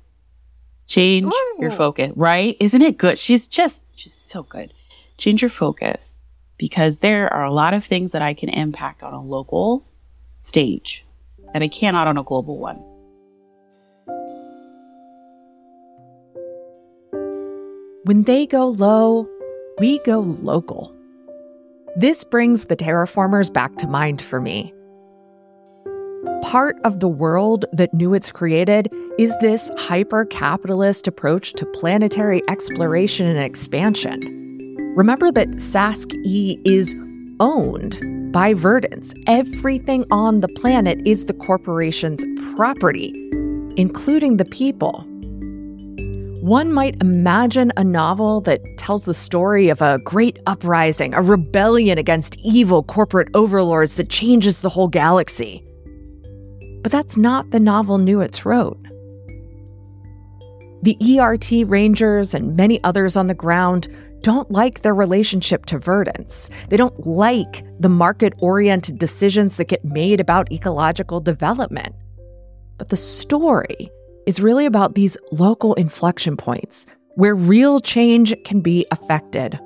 Change 0.87 1.33
Ooh. 1.33 1.57
your 1.59 1.71
focus, 1.71 2.13
right? 2.15 2.57
Isn't 2.61 2.83
it 2.83 2.99
good? 2.99 3.19
She's 3.19 3.49
just 3.49 3.83
she's 3.95 4.15
so 4.15 4.43
good. 4.43 4.75
Change 5.17 5.43
your 5.43 5.51
focus 5.51 6.15
because 6.59 6.99
there 6.99 7.33
are 7.33 7.45
a 7.45 7.53
lot 7.53 7.75
of 7.75 7.85
things 7.85 8.13
that 8.13 8.23
I 8.23 8.35
can 8.35 8.49
impact 8.49 9.03
on 9.03 9.13
a 9.13 9.23
local 9.23 9.87
stage 10.43 11.05
that 11.53 11.63
I 11.63 11.69
cannot 11.69 12.07
on 12.07 12.19
a 12.19 12.23
global 12.23 12.59
one. 12.59 12.77
When 18.05 18.23
they 18.23 18.47
go 18.47 18.67
low, 18.67 19.29
we 19.79 19.99
go 20.01 20.21
local. 20.21 20.95
This 21.95 22.25
brings 22.25 22.65
the 22.65 22.77
terraformers 22.77 23.53
back 23.53 23.77
to 23.77 23.87
mind 23.87 24.23
for 24.23 24.41
me. 24.41 24.73
Part 26.43 26.79
of 26.85 27.01
the 27.01 27.09
world 27.09 27.67
that 27.71 27.93
Newitz 27.93 28.33
created 28.33 28.89
is 29.19 29.37
this 29.43 29.71
hyper 29.77 30.25
capitalist 30.25 31.07
approach 31.07 31.53
to 31.53 31.67
planetary 31.67 32.43
exploration 32.49 33.27
and 33.27 33.39
expansion. 33.39 34.21
Remember 34.97 35.31
that 35.33 35.49
Sask 35.57 36.15
E 36.25 36.59
is 36.65 36.97
owned 37.41 38.01
by 38.33 38.55
Verdance. 38.55 39.13
Everything 39.27 40.07
on 40.11 40.41
the 40.41 40.49
planet 40.49 40.99
is 41.07 41.27
the 41.27 41.35
corporation's 41.35 42.25
property, 42.57 43.13
including 43.77 44.39
the 44.39 44.47
people. 44.47 45.07
One 46.43 46.73
might 46.73 47.01
imagine 47.01 47.71
a 47.77 47.85
novel 47.85 48.41
that 48.41 48.61
tells 48.77 49.05
the 49.05 49.15
story 49.15 49.69
of 49.69 49.81
a 49.81 50.01
great 50.01 50.41
uprising, 50.47 51.15
a 51.15 51.23
rebellion 51.23 51.99
against 51.99 52.37
evil 52.39 52.83
corporate 52.83 53.29
overlords 53.35 53.95
that 53.95 54.09
changes 54.09 54.61
the 54.61 54.69
whole 54.69 54.89
galaxy. 54.89 55.65
But 56.83 56.91
that's 56.91 57.17
not 57.17 57.53
the 57.53 57.61
novel 57.61 57.97
Newitz 57.97 58.45
wrote. 58.45 58.77
The 60.83 60.97
ERT 61.21 61.69
Rangers 61.71 62.35
and 62.35 62.57
many 62.57 62.83
others 62.83 63.15
on 63.15 63.29
the 63.29 63.35
ground 63.35 63.87
don't 64.23 64.51
like 64.51 64.83
their 64.83 64.97
relationship 64.97 65.67
to 65.67 65.79
Verdance. 65.79 66.51
They 66.71 66.77
don't 66.77 67.07
like 67.07 67.65
the 67.79 67.89
market 67.89 68.33
oriented 68.39 68.99
decisions 68.99 69.59
that 69.59 69.69
get 69.69 69.85
made 69.85 70.19
about 70.19 70.51
ecological 70.51 71.21
development. 71.21 71.95
But 72.79 72.89
the 72.89 72.97
story 72.97 73.93
is 74.27 74.41
really 74.41 74.67
about 74.67 74.95
these 74.95 75.17
local 75.31 75.75
inflection 75.75 76.37
points 76.37 76.87
where 77.15 77.35
real 77.35 77.81
change 77.81 78.35
can 78.45 78.61
be 78.61 78.87
affected. 78.91 79.59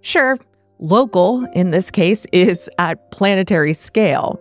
Sure, 0.00 0.36
local 0.78 1.44
in 1.54 1.70
this 1.70 1.90
case 1.90 2.26
is 2.32 2.70
at 2.78 3.10
planetary 3.10 3.72
scale. 3.72 4.40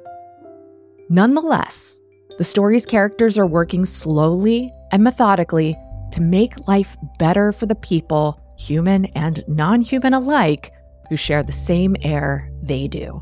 Nonetheless, 1.09 1.99
the 2.37 2.43
story's 2.43 2.85
characters 2.85 3.37
are 3.37 3.47
working 3.47 3.85
slowly 3.85 4.71
and 4.91 5.03
methodically 5.03 5.77
to 6.11 6.21
make 6.21 6.67
life 6.67 6.95
better 7.19 7.51
for 7.51 7.65
the 7.65 7.75
people, 7.75 8.41
human 8.57 9.05
and 9.15 9.43
non 9.47 9.81
human 9.81 10.13
alike, 10.13 10.71
who 11.09 11.17
share 11.17 11.43
the 11.43 11.51
same 11.51 11.95
air 12.01 12.49
they 12.63 12.87
do. 12.87 13.21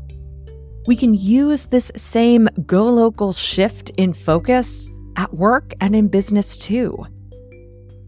We 0.86 0.96
can 0.96 1.14
use 1.14 1.66
this 1.66 1.90
same 1.96 2.48
go 2.66 2.84
local 2.84 3.32
shift 3.32 3.90
in 3.96 4.12
focus 4.12 4.90
at 5.16 5.34
work 5.34 5.72
and 5.80 5.94
in 5.94 6.08
business 6.08 6.56
too. 6.56 7.06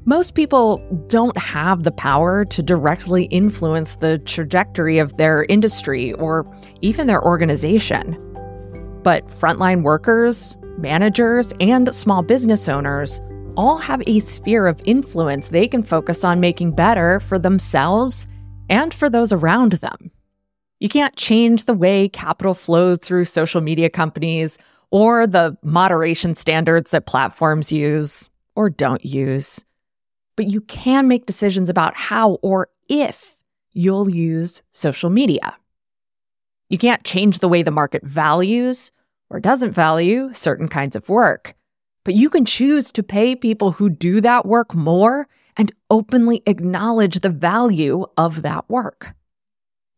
Most 0.04 0.34
people 0.34 0.78
don't 1.08 1.36
have 1.36 1.82
the 1.82 1.90
power 1.90 2.44
to 2.44 2.62
directly 2.62 3.24
influence 3.24 3.96
the 3.96 4.18
trajectory 4.18 4.98
of 4.98 5.16
their 5.16 5.44
industry 5.48 6.12
or 6.12 6.46
even 6.80 7.08
their 7.08 7.24
organization. 7.24 8.12
But 9.02 9.26
frontline 9.26 9.82
workers, 9.82 10.56
managers, 10.78 11.52
and 11.60 11.92
small 11.92 12.22
business 12.22 12.68
owners 12.68 13.20
all 13.56 13.78
have 13.78 14.02
a 14.06 14.20
sphere 14.20 14.68
of 14.68 14.80
influence 14.84 15.48
they 15.48 15.66
can 15.66 15.82
focus 15.82 16.22
on 16.22 16.38
making 16.38 16.72
better 16.72 17.18
for 17.18 17.38
themselves 17.38 18.28
and 18.68 18.94
for 18.94 19.10
those 19.10 19.32
around 19.32 19.72
them. 19.72 20.10
You 20.78 20.88
can't 20.88 21.16
change 21.16 21.64
the 21.64 21.74
way 21.74 22.08
capital 22.08 22.54
flows 22.54 22.98
through 22.98 23.24
social 23.24 23.60
media 23.60 23.88
companies 23.88 24.58
or 24.90 25.26
the 25.26 25.56
moderation 25.62 26.34
standards 26.34 26.90
that 26.90 27.06
platforms 27.06 27.72
use 27.72 28.28
or 28.54 28.70
don't 28.70 29.04
use. 29.04 29.64
But 30.36 30.50
you 30.50 30.60
can 30.62 31.08
make 31.08 31.26
decisions 31.26 31.70
about 31.70 31.96
how 31.96 32.32
or 32.42 32.68
if 32.88 33.36
you'll 33.72 34.08
use 34.08 34.62
social 34.70 35.10
media. 35.10 35.56
You 36.68 36.78
can't 36.78 37.04
change 37.04 37.38
the 37.38 37.48
way 37.48 37.62
the 37.62 37.70
market 37.70 38.04
values 38.04 38.92
or 39.30 39.40
doesn't 39.40 39.72
value 39.72 40.32
certain 40.32 40.68
kinds 40.68 40.96
of 40.96 41.08
work, 41.08 41.54
but 42.04 42.14
you 42.14 42.30
can 42.30 42.44
choose 42.44 42.92
to 42.92 43.02
pay 43.02 43.34
people 43.34 43.72
who 43.72 43.88
do 43.88 44.20
that 44.20 44.46
work 44.46 44.74
more 44.74 45.28
and 45.56 45.72
openly 45.90 46.42
acknowledge 46.46 47.20
the 47.20 47.30
value 47.30 48.06
of 48.16 48.42
that 48.42 48.68
work. 48.68 49.14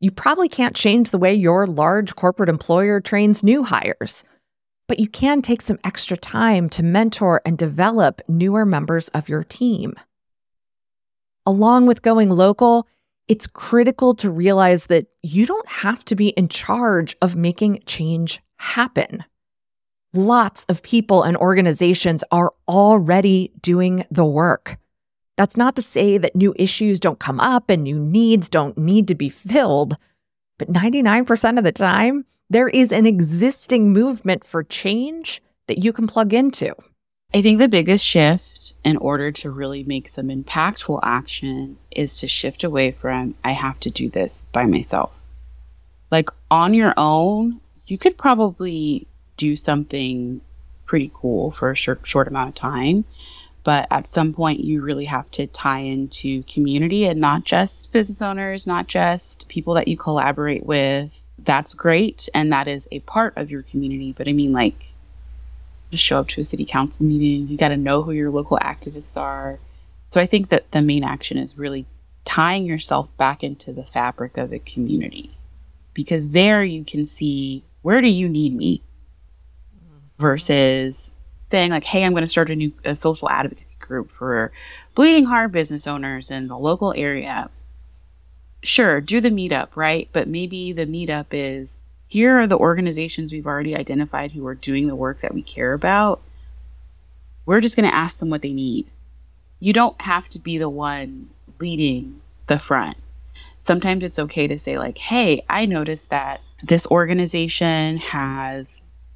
You 0.01 0.11
probably 0.11 0.49
can't 0.49 0.77
change 0.77 1.11
the 1.11 1.19
way 1.19 1.35
your 1.35 1.67
large 1.67 2.15
corporate 2.15 2.49
employer 2.49 3.01
trains 3.01 3.43
new 3.43 3.65
hires 3.65 4.25
but 4.89 4.99
you 4.99 5.07
can 5.07 5.43
take 5.43 5.63
some 5.63 5.79
extra 5.85 6.17
time 6.17 6.69
to 6.71 6.83
mentor 6.83 7.41
and 7.45 7.57
develop 7.57 8.21
newer 8.27 8.65
members 8.65 9.09
of 9.11 9.29
your 9.29 9.45
team. 9.45 9.95
Along 11.47 11.87
with 11.87 12.03
going 12.03 12.31
local, 12.31 12.89
it's 13.29 13.47
critical 13.47 14.15
to 14.15 14.31
realize 14.31 14.87
that 14.87 15.07
you 15.23 15.47
don't 15.47 15.69
have 15.69 16.05
to 16.07 16.17
be 16.17 16.29
in 16.31 16.49
charge 16.49 17.17
of 17.21 17.37
making 17.37 17.83
change 17.87 18.41
happen. 18.57 19.25
Lots 20.15 20.65
of 20.65 20.83
people 20.83 21.23
and 21.23 21.37
organizations 21.37 22.25
are 22.33 22.55
already 22.67 23.53
doing 23.61 24.05
the 24.11 24.25
work. 24.25 24.79
That's 25.37 25.57
not 25.57 25.77
to 25.77 25.83
say 25.83 26.17
that 26.19 26.35
new 26.35 26.55
issues 26.57 26.99
don't 26.99 27.21
come 27.21 27.39
up 27.39 27.69
and 27.69 27.85
new 27.85 27.99
needs 27.99 28.49
don't 28.49 28.77
need 28.79 29.07
to 29.09 29.15
be 29.15 29.29
filled, 29.29 29.99
but 30.57 30.73
99% 30.73 31.59
of 31.59 31.65
the 31.65 31.73
time, 31.73 32.25
there 32.51 32.69
is 32.69 32.93
an 32.93 33.07
existing 33.07 33.93
movement 33.93 34.45
for 34.45 34.63
change 34.63 35.43
that 35.67 35.79
you 35.79 35.93
can 35.93 36.07
plug 36.07 36.33
into. 36.33 36.75
I 37.35 37.43
think 37.43 37.59
the 37.59 37.69
biggest 37.69 38.05
shift 38.05 38.73
in 38.85 38.97
order 38.97 39.31
to 39.33 39.51
really 39.51 39.85
make 39.85 40.11
some 40.15 40.29
impactful 40.29 41.01
action 41.03 41.77
is 41.91 42.19
to 42.21 42.29
shift 42.29 42.65
away 42.65 42.93
from, 42.93 43.35
I 43.45 43.53
have 43.53 43.79
to 43.81 43.91
do 43.91 44.09
this 44.09 44.43
by 44.53 44.65
myself. 44.65 45.13
Like 46.11 46.31
on 46.51 46.73
your 46.73 46.95
own, 46.97 47.61
you 47.87 47.99
could 47.99 48.17
probably 48.17 49.07
do 49.37 49.57
something 49.57 50.41
pretty 50.87 51.13
cool 51.15 51.51
for 51.51 51.71
a 51.71 51.77
short, 51.77 52.01
short 52.05 52.29
amount 52.29 52.49
of 52.49 52.55
time. 52.55 53.05
But 53.63 53.87
at 53.91 54.13
some 54.13 54.33
point, 54.33 54.61
you 54.61 54.81
really 54.81 55.05
have 55.05 55.31
to 55.33 55.47
tie 55.47 55.81
into 55.81 56.43
community 56.45 57.05
and 57.05 57.21
not 57.21 57.45
just 57.45 57.93
business 57.93 58.23
owners, 58.23 58.67
not 58.67 58.87
just 58.87 59.47
people 59.49 59.75
that 59.75 59.89
you 59.89 59.99
collaborate 59.99 60.65
with, 60.65 61.11
that's 61.39 61.75
great 61.75 62.29
and 62.35 62.53
that 62.53 62.69
is 62.69 62.89
a 62.91 63.01
part 63.01 63.37
of 63.37 63.51
your 63.51 63.63
community. 63.63 64.15
But 64.17 64.29
I 64.29 64.33
mean, 64.33 64.53
like, 64.53 64.93
just 65.91 66.05
show 66.05 66.21
up 66.21 66.29
to 66.29 66.41
a 66.41 66.45
city 66.45 66.65
council 66.65 67.05
meeting. 67.05 67.49
You 67.49 67.57
got 67.57 67.69
to 67.69 67.77
know 67.77 68.03
who 68.03 68.13
your 68.13 68.31
local 68.31 68.59
activists 68.59 69.17
are. 69.17 69.59
So 70.11 70.21
I 70.21 70.27
think 70.27 70.49
that 70.51 70.71
the 70.73 70.83
main 70.83 71.05
action 71.05 71.39
is 71.39 71.57
really 71.57 71.87
tying 72.25 72.67
yourself 72.67 73.09
back 73.17 73.43
into 73.43 73.73
the 73.73 73.85
fabric 73.85 74.37
of 74.37 74.51
the 74.51 74.59
community 74.59 75.37
because 75.95 76.31
there 76.31 76.63
you 76.63 76.85
can 76.85 77.07
see 77.07 77.65
where 77.83 78.01
do 78.01 78.09
you 78.09 78.29
need 78.29 78.55
me? 78.55 78.83
Mm-hmm. 79.75 80.23
versus 80.23 80.97
saying 81.51 81.71
like, 81.71 81.85
hey, 81.85 82.05
I'm 82.05 82.13
going 82.13 82.23
to 82.23 82.29
start 82.29 82.51
a 82.51 82.57
new 82.57 82.73
a 82.85 82.95
social 82.95 83.31
advocacy 83.31 83.65
group 83.81 84.11
for 84.11 84.53
bleeding 84.95 85.25
heart 85.25 85.53
business 85.53 85.87
owners 85.87 86.31
in 86.31 86.49
the 86.49 86.59
local 86.59 86.93
area. 86.97 87.51
Sure, 88.63 89.01
do 89.01 89.21
the 89.21 89.31
meetup, 89.31 89.69
right? 89.75 90.09
But 90.13 90.29
maybe 90.29 90.73
the 90.73 90.87
meetup 90.87 91.27
is 91.33 91.69
here 92.09 92.41
are 92.41 92.47
the 92.47 92.57
organizations 92.57 93.33
we've 93.33 93.47
already 93.47 93.77
identified 93.77 94.33
who 94.33 94.47
are 94.47 94.55
doing 94.55 94.89
the 94.89 94.97
work 94.97 95.21
that 95.21 95.35
we 95.35 95.43
care 95.43 95.75
about. 95.75 96.21
We're 97.47 97.61
just 97.61 97.77
going 97.77 97.89
to 97.89 97.95
ask 97.95 98.19
them 98.19 98.31
what 98.31 98.43
they 98.43 98.53
need. 98.53 98.87
You 99.61 99.73
don't 99.73 100.01
have 100.03 100.29
to 100.31 100.39
be 100.39 100.59
the 100.59 100.69
one 100.69 101.31
leading 101.61 102.21
the 102.47 102.59
front. 102.59 102.97
Sometimes 103.67 104.03
it's 104.03 104.19
okay 104.19 104.47
to 104.47 104.59
say, 104.59 104.79
like, 104.79 104.99
hey, 104.99 105.45
I 105.49 105.67
noticed 105.67 106.09
that 106.09 106.41
this 106.63 106.87
organization 106.87 107.99
has 107.99 108.67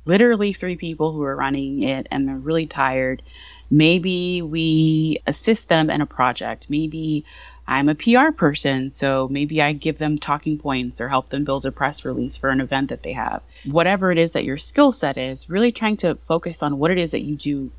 literally 0.05 0.53
three 0.53 0.77
people 0.77 1.13
who 1.13 1.23
are 1.23 1.37
running 1.37 1.83
it 1.83 2.07
and 2.11 2.29
they're 2.29 2.37
really 2.37 2.67
tired. 2.67 3.23
Maybe 3.71 4.43
we 4.43 5.23
assist 5.27 5.69
them 5.69 5.89
in 5.89 6.01
a 6.01 6.07
project. 6.07 6.67
Maybe 6.69 7.25
I'm 7.67 7.89
a 7.89 7.95
PR 7.95 8.33
person, 8.37 8.93
so 8.93 9.29
maybe 9.31 9.63
I 9.63 9.73
give 9.73 9.99
them 9.99 10.19
talking 10.19 10.59
points 10.59 11.01
or 11.01 11.09
help 11.09 11.31
them 11.31 11.45
build 11.45 11.65
a 11.65 11.73
press 11.73 12.05
release 12.05 12.37
for 12.37 12.51
an 12.51 12.61
event 12.61 12.89
that 12.89 13.03
they 13.03 13.13
have. 13.13 13.43
Whatever 13.65 14.11
it 14.11 14.19
is 14.19 14.33
that 14.33 14.45
your 14.45 14.59
skill 14.59 14.91
set 14.93 15.17
is, 15.17 15.49
really 15.49 15.71
trying 15.71 15.97
to 15.99 16.17
focus 16.27 16.63
on 16.63 16.79
what 16.79 16.91
it 16.91 16.99
is 16.99 17.13
that 17.13 17.23
you 17.23 17.37
do 17.37 17.71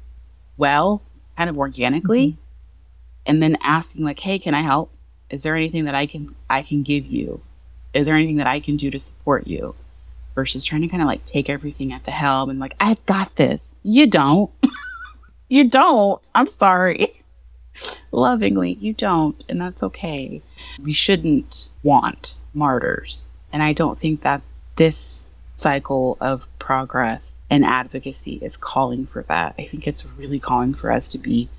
well, 0.58 1.02
kind 1.38 1.50
of 1.50 1.58
organically, 1.58 2.30
mm-hmm. 2.30 2.42
and 3.26 3.44
then 3.44 3.58
asking 3.62 4.06
like, 4.06 4.20
"Hey, 4.20 4.40
can 4.40 4.54
I 4.54 4.62
help? 4.62 4.90
Is 5.30 5.44
there 5.44 5.56
anything 5.56 5.86
that 5.86 5.96
I 5.96 6.06
can 6.06 6.36
I 6.50 6.62
can 6.62 6.84
give 6.84 7.06
you? 7.06 7.42
Is 7.94 8.06
there 8.06 8.16
anything 8.16 8.38
that 8.38 8.48
I 8.48 8.60
can 8.60 8.78
do 8.78 8.90
to 8.90 9.00
support 9.00 9.48
you?" 9.48 9.76
Versus 10.34 10.64
trying 10.64 10.82
to 10.82 10.88
kind 10.88 11.04
of 11.04 11.08
like 11.08 11.26
take 11.26 11.50
everything 11.50 11.92
at 11.92 12.06
the 12.06 12.12
helm 12.12 12.50
and 12.50 12.60
like, 12.60 12.76
"I've 12.80 13.06
got 13.06 13.36
this." 13.36 13.62
You 13.84 14.08
don't. 14.08 14.50
you 15.50 15.70
don't. 15.70 16.22
I'm 16.34 16.48
sorry 16.48 17.23
lovingly. 18.12 18.78
You 18.80 18.94
don't, 18.94 19.44
and 19.50 19.62
that's 19.62 19.84
okay. 19.84 20.42
We 20.82 20.94
shouldn't 20.94 21.68
want 21.82 22.34
martyrs. 22.54 23.34
And 23.52 23.62
I 23.62 23.74
don't 23.74 24.00
think 24.00 24.22
that 24.22 24.42
this 24.76 25.20
cycle 25.58 26.18
of 26.20 26.46
progress 26.60 27.22
and 27.50 27.66
advocacy 27.66 28.40
is 28.42 28.58
calling 28.58 29.06
for 29.06 29.24
that. 29.24 29.56
I 29.60 29.68
think 29.68 29.88
it's 29.88 30.06
really 30.06 30.40
calling 30.40 30.74
for 30.74 30.92
us 30.92 31.08
to 31.10 31.18
be 31.18 31.50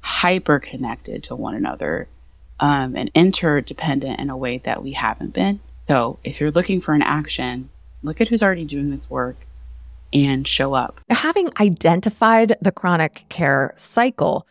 hyper 0.00 0.58
connected 0.58 1.22
to 1.24 1.34
one 1.34 1.54
another 1.54 2.08
um, 2.58 2.96
and 2.96 3.10
interdependent 3.14 4.18
in 4.18 4.30
a 4.30 4.36
way 4.36 4.58
that 4.58 4.82
we 4.82 4.92
haven't 4.92 5.32
been. 5.32 5.60
So 5.88 6.18
if 6.24 6.40
you're 6.40 6.50
looking 6.50 6.80
for 6.80 6.94
an 6.94 7.02
action, 7.02 7.70
look 8.02 8.20
at 8.20 8.28
who's 8.28 8.42
already 8.42 8.64
doing 8.64 8.90
this 8.90 9.08
work 9.08 9.36
and 10.12 10.46
show 10.46 10.74
up. 10.74 11.00
Having 11.10 11.52
identified 11.60 12.56
the 12.60 12.72
chronic 12.72 13.24
care 13.28 13.72
cycle, 13.76 14.46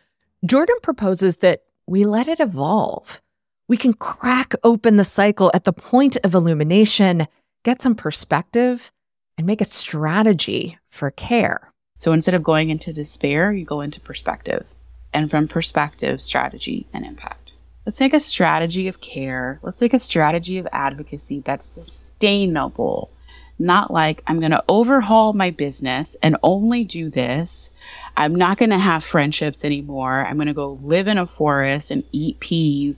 Jordan 0.46 0.76
proposes 0.80 1.38
that 1.38 1.62
we 1.88 2.04
let 2.04 2.28
it 2.28 2.38
evolve. 2.38 3.20
We 3.68 3.76
can 3.76 3.94
crack 3.94 4.54
open 4.62 4.96
the 4.96 5.04
cycle 5.04 5.50
at 5.54 5.64
the 5.64 5.72
point 5.72 6.16
of 6.22 6.34
illumination, 6.34 7.26
get 7.64 7.82
some 7.82 7.96
perspective, 7.96 8.92
and 9.36 9.46
make 9.46 9.60
a 9.60 9.64
strategy 9.64 10.78
for 10.86 11.10
care. 11.10 11.72
So 11.98 12.12
instead 12.12 12.34
of 12.34 12.44
going 12.44 12.70
into 12.70 12.92
despair, 12.92 13.52
you 13.52 13.64
go 13.64 13.80
into 13.80 14.00
perspective. 14.00 14.64
And 15.12 15.30
from 15.30 15.48
perspective, 15.48 16.20
strategy 16.20 16.86
and 16.92 17.04
impact. 17.04 17.52
Let's 17.84 17.98
make 17.98 18.14
a 18.14 18.20
strategy 18.20 18.86
of 18.86 19.00
care. 19.00 19.58
Let's 19.62 19.80
make 19.80 19.94
a 19.94 20.00
strategy 20.00 20.58
of 20.58 20.68
advocacy 20.70 21.42
that's 21.44 21.68
sustainable. 21.68 23.10
Not 23.58 23.90
like 23.90 24.22
I'm 24.26 24.38
going 24.38 24.50
to 24.52 24.64
overhaul 24.68 25.32
my 25.32 25.50
business 25.50 26.16
and 26.22 26.36
only 26.42 26.84
do 26.84 27.08
this 27.08 27.70
I'm 28.16 28.34
not 28.34 28.58
going 28.58 28.70
to 28.70 28.78
have 28.78 29.04
friendships 29.04 29.58
anymore. 29.62 30.24
I'm 30.24 30.36
going 30.36 30.46
to 30.46 30.54
go 30.54 30.78
live 30.82 31.06
in 31.06 31.18
a 31.18 31.26
forest 31.26 31.90
and 31.90 32.02
eat 32.12 32.40
peas 32.40 32.96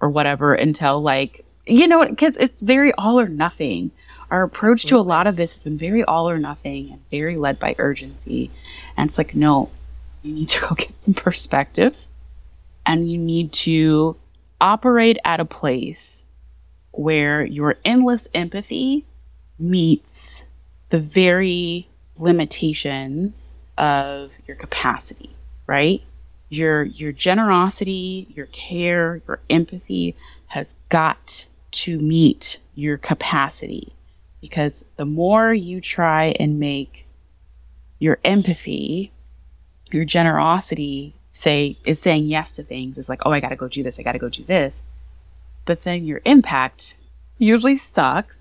or 0.00 0.08
whatever 0.08 0.54
until 0.54 1.02
like, 1.02 1.44
you 1.66 1.86
know, 1.86 2.04
because 2.04 2.36
it's 2.36 2.62
very 2.62 2.92
all 2.94 3.20
or 3.20 3.28
nothing. 3.28 3.90
Our 4.30 4.42
approach 4.42 4.84
Absolutely. 4.84 5.04
to 5.04 5.06
a 5.06 5.08
lot 5.08 5.26
of 5.26 5.36
this 5.36 5.52
has 5.52 5.60
been 5.60 5.78
very 5.78 6.02
all 6.02 6.28
or 6.28 6.38
nothing 6.38 6.90
and 6.92 7.10
very 7.10 7.36
led 7.36 7.58
by 7.58 7.74
urgency. 7.78 8.50
And 8.96 9.10
it's 9.10 9.18
like, 9.18 9.34
no, 9.34 9.70
you 10.22 10.32
need 10.32 10.48
to 10.50 10.60
go 10.60 10.74
get 10.76 11.02
some 11.02 11.14
perspective 11.14 11.96
and 12.86 13.10
you 13.10 13.18
need 13.18 13.52
to 13.52 14.16
operate 14.60 15.18
at 15.24 15.40
a 15.40 15.44
place 15.44 16.12
where 16.90 17.44
your 17.44 17.76
endless 17.84 18.28
empathy 18.32 19.04
meets 19.58 20.42
the 20.90 21.00
very 21.00 21.88
limitations 22.18 23.34
of 23.76 24.30
your 24.46 24.56
capacity, 24.56 25.34
right? 25.66 26.02
Your 26.48 26.84
your 26.84 27.12
generosity, 27.12 28.28
your 28.34 28.46
care, 28.46 29.20
your 29.26 29.40
empathy 29.50 30.14
has 30.48 30.68
got 30.88 31.46
to 31.72 31.98
meet 31.98 32.58
your 32.74 32.96
capacity 32.96 33.92
because 34.40 34.84
the 34.96 35.04
more 35.04 35.52
you 35.52 35.80
try 35.80 36.34
and 36.38 36.60
make 36.60 37.06
your 37.98 38.18
empathy, 38.24 39.10
your 39.90 40.04
generosity 40.04 41.14
say 41.32 41.76
is 41.84 41.98
saying 41.98 42.26
yes 42.26 42.52
to 42.52 42.62
things 42.62 42.98
is 42.98 43.08
like, 43.08 43.20
"Oh, 43.24 43.32
I 43.32 43.40
got 43.40 43.48
to 43.48 43.56
go 43.56 43.66
do 43.66 43.82
this. 43.82 43.98
I 43.98 44.02
got 44.02 44.12
to 44.12 44.18
go 44.18 44.28
do 44.28 44.44
this." 44.44 44.74
But 45.64 45.82
then 45.82 46.04
your 46.04 46.20
impact 46.24 46.94
usually 47.38 47.76
sucks 47.76 48.36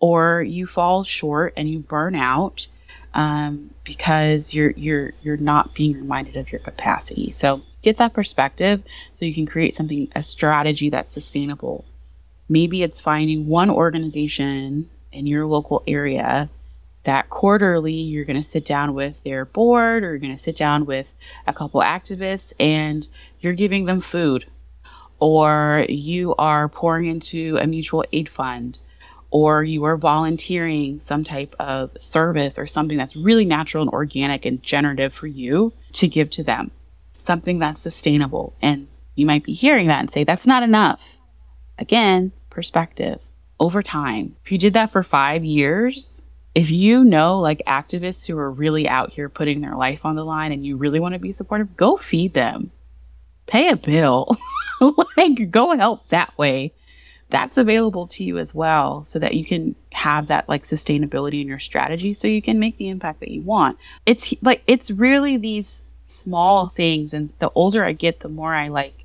or 0.00 0.42
you 0.42 0.66
fall 0.66 1.04
short 1.04 1.52
and 1.56 1.68
you 1.68 1.78
burn 1.78 2.14
out 2.14 2.66
um, 3.14 3.70
because 3.84 4.54
you're 4.54 4.70
you're 4.72 5.12
you're 5.22 5.36
not 5.36 5.74
being 5.74 5.94
reminded 5.94 6.36
of 6.36 6.50
your 6.50 6.60
capacity. 6.60 7.30
So 7.30 7.62
get 7.82 7.98
that 7.98 8.14
perspective 8.14 8.82
so 9.14 9.24
you 9.24 9.34
can 9.34 9.46
create 9.46 9.76
something 9.76 10.08
a 10.14 10.22
strategy 10.22 10.90
that's 10.90 11.12
sustainable. 11.12 11.84
Maybe 12.48 12.82
it's 12.82 13.00
finding 13.00 13.46
one 13.46 13.70
organization 13.70 14.90
in 15.12 15.26
your 15.26 15.46
local 15.46 15.82
area 15.86 16.48
that 17.04 17.30
quarterly 17.30 17.94
you're 17.94 18.24
going 18.24 18.40
to 18.40 18.48
sit 18.48 18.64
down 18.64 18.94
with 18.94 19.14
their 19.24 19.44
board 19.44 20.04
or 20.04 20.08
you're 20.08 20.18
going 20.18 20.36
to 20.36 20.42
sit 20.42 20.56
down 20.56 20.84
with 20.84 21.06
a 21.46 21.52
couple 21.52 21.80
activists 21.80 22.52
and 22.60 23.08
you're 23.40 23.54
giving 23.54 23.86
them 23.86 24.00
food 24.00 24.46
or 25.18 25.86
you 25.88 26.34
are 26.36 26.68
pouring 26.68 27.06
into 27.06 27.56
a 27.58 27.66
mutual 27.66 28.04
aid 28.12 28.28
fund 28.28 28.78
or 29.30 29.62
you 29.62 29.84
are 29.84 29.96
volunteering 29.96 31.00
some 31.04 31.24
type 31.24 31.54
of 31.58 31.90
service 31.98 32.58
or 32.58 32.66
something 32.66 32.98
that's 32.98 33.16
really 33.16 33.44
natural 33.44 33.82
and 33.82 33.92
organic 33.92 34.44
and 34.44 34.62
generative 34.62 35.12
for 35.12 35.26
you 35.26 35.72
to 35.92 36.08
give 36.08 36.30
to 36.30 36.42
them, 36.42 36.70
something 37.24 37.58
that's 37.58 37.80
sustainable. 37.80 38.54
And 38.60 38.88
you 39.14 39.26
might 39.26 39.44
be 39.44 39.52
hearing 39.52 39.86
that 39.86 40.00
and 40.00 40.12
say, 40.12 40.24
that's 40.24 40.46
not 40.46 40.62
enough. 40.62 41.00
Again, 41.78 42.32
perspective 42.50 43.20
over 43.60 43.82
time. 43.82 44.36
If 44.44 44.50
you 44.50 44.58
did 44.58 44.72
that 44.72 44.90
for 44.90 45.02
five 45.02 45.44
years, 45.44 46.22
if 46.54 46.70
you 46.70 47.04
know 47.04 47.38
like 47.38 47.62
activists 47.66 48.26
who 48.26 48.36
are 48.36 48.50
really 48.50 48.88
out 48.88 49.12
here 49.12 49.28
putting 49.28 49.60
their 49.60 49.76
life 49.76 50.00
on 50.04 50.16
the 50.16 50.24
line 50.24 50.50
and 50.50 50.66
you 50.66 50.76
really 50.76 50.98
want 50.98 51.12
to 51.12 51.20
be 51.20 51.32
supportive, 51.32 51.76
go 51.76 51.96
feed 51.96 52.34
them, 52.34 52.72
pay 53.46 53.68
a 53.68 53.76
bill, 53.76 54.36
like 55.16 55.50
go 55.50 55.76
help 55.76 56.08
that 56.08 56.36
way 56.36 56.72
that's 57.30 57.58
available 57.58 58.06
to 58.08 58.24
you 58.24 58.38
as 58.38 58.54
well 58.54 59.04
so 59.06 59.18
that 59.18 59.34
you 59.34 59.44
can 59.44 59.74
have 59.92 60.28
that 60.28 60.48
like 60.48 60.64
sustainability 60.64 61.40
in 61.40 61.48
your 61.48 61.58
strategy 61.58 62.12
so 62.12 62.28
you 62.28 62.42
can 62.42 62.58
make 62.58 62.76
the 62.76 62.88
impact 62.88 63.20
that 63.20 63.30
you 63.30 63.42
want. 63.42 63.78
It's 64.06 64.34
like 64.42 64.62
it's 64.66 64.90
really 64.90 65.36
these 65.36 65.80
small 66.08 66.68
things 66.76 67.12
and 67.12 67.30
the 67.38 67.50
older 67.54 67.84
I 67.84 67.92
get 67.92 68.20
the 68.20 68.28
more 68.28 68.54
I 68.54 68.68
like 68.68 69.04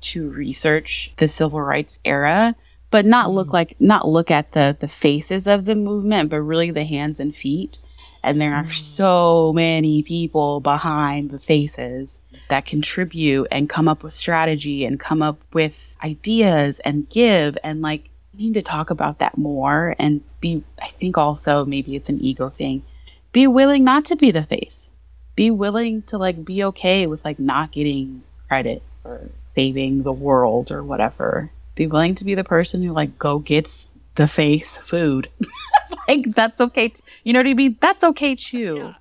to 0.00 0.30
research 0.30 1.12
the 1.18 1.28
civil 1.28 1.60
rights 1.60 1.98
era 2.04 2.54
but 2.90 3.04
not 3.04 3.30
look 3.30 3.48
mm. 3.48 3.52
like 3.52 3.76
not 3.80 4.08
look 4.08 4.30
at 4.30 4.52
the 4.52 4.76
the 4.78 4.88
faces 4.88 5.46
of 5.46 5.64
the 5.64 5.74
movement 5.74 6.30
but 6.30 6.40
really 6.40 6.70
the 6.70 6.84
hands 6.84 7.20
and 7.20 7.34
feet 7.34 7.78
and 8.22 8.40
there 8.40 8.54
are 8.54 8.64
mm. 8.64 8.74
so 8.74 9.52
many 9.54 10.02
people 10.02 10.60
behind 10.60 11.30
the 11.30 11.38
faces 11.38 12.08
that 12.48 12.66
contribute 12.66 13.46
and 13.50 13.68
come 13.68 13.88
up 13.88 14.02
with 14.02 14.16
strategy 14.16 14.84
and 14.84 14.98
come 14.98 15.22
up 15.22 15.38
with 15.52 15.74
ideas 16.02 16.80
and 16.80 17.08
give 17.08 17.56
and 17.62 17.82
like 17.82 18.10
need 18.34 18.54
to 18.54 18.62
talk 18.62 18.90
about 18.90 19.18
that 19.18 19.36
more 19.36 19.94
and 19.98 20.22
be 20.40 20.62
I 20.80 20.90
think 21.00 21.18
also 21.18 21.64
maybe 21.64 21.96
it's 21.96 22.08
an 22.08 22.20
ego 22.20 22.50
thing. 22.50 22.84
Be 23.32 23.46
willing 23.46 23.84
not 23.84 24.04
to 24.06 24.16
be 24.16 24.30
the 24.30 24.42
face. 24.42 24.86
Be 25.34 25.50
willing 25.50 26.02
to 26.02 26.18
like 26.18 26.44
be 26.44 26.64
okay 26.64 27.06
with 27.06 27.24
like 27.24 27.38
not 27.38 27.72
getting 27.72 28.22
credit 28.48 28.82
for 29.02 29.28
saving 29.54 30.02
the 30.02 30.12
world 30.12 30.70
or 30.70 30.82
whatever. 30.82 31.50
Be 31.74 31.86
willing 31.86 32.14
to 32.16 32.24
be 32.24 32.34
the 32.34 32.44
person 32.44 32.82
who 32.82 32.92
like 32.92 33.18
go 33.18 33.38
gets 33.38 33.86
the 34.14 34.28
face 34.28 34.76
food. 34.78 35.28
like 36.08 36.34
that's 36.34 36.60
okay. 36.60 36.88
T- 36.88 37.02
you 37.24 37.32
know 37.32 37.40
what 37.40 37.46
I 37.46 37.54
mean? 37.54 37.76
That's 37.80 38.04
okay 38.04 38.34
too. 38.34 38.76
Yeah. 38.78 38.94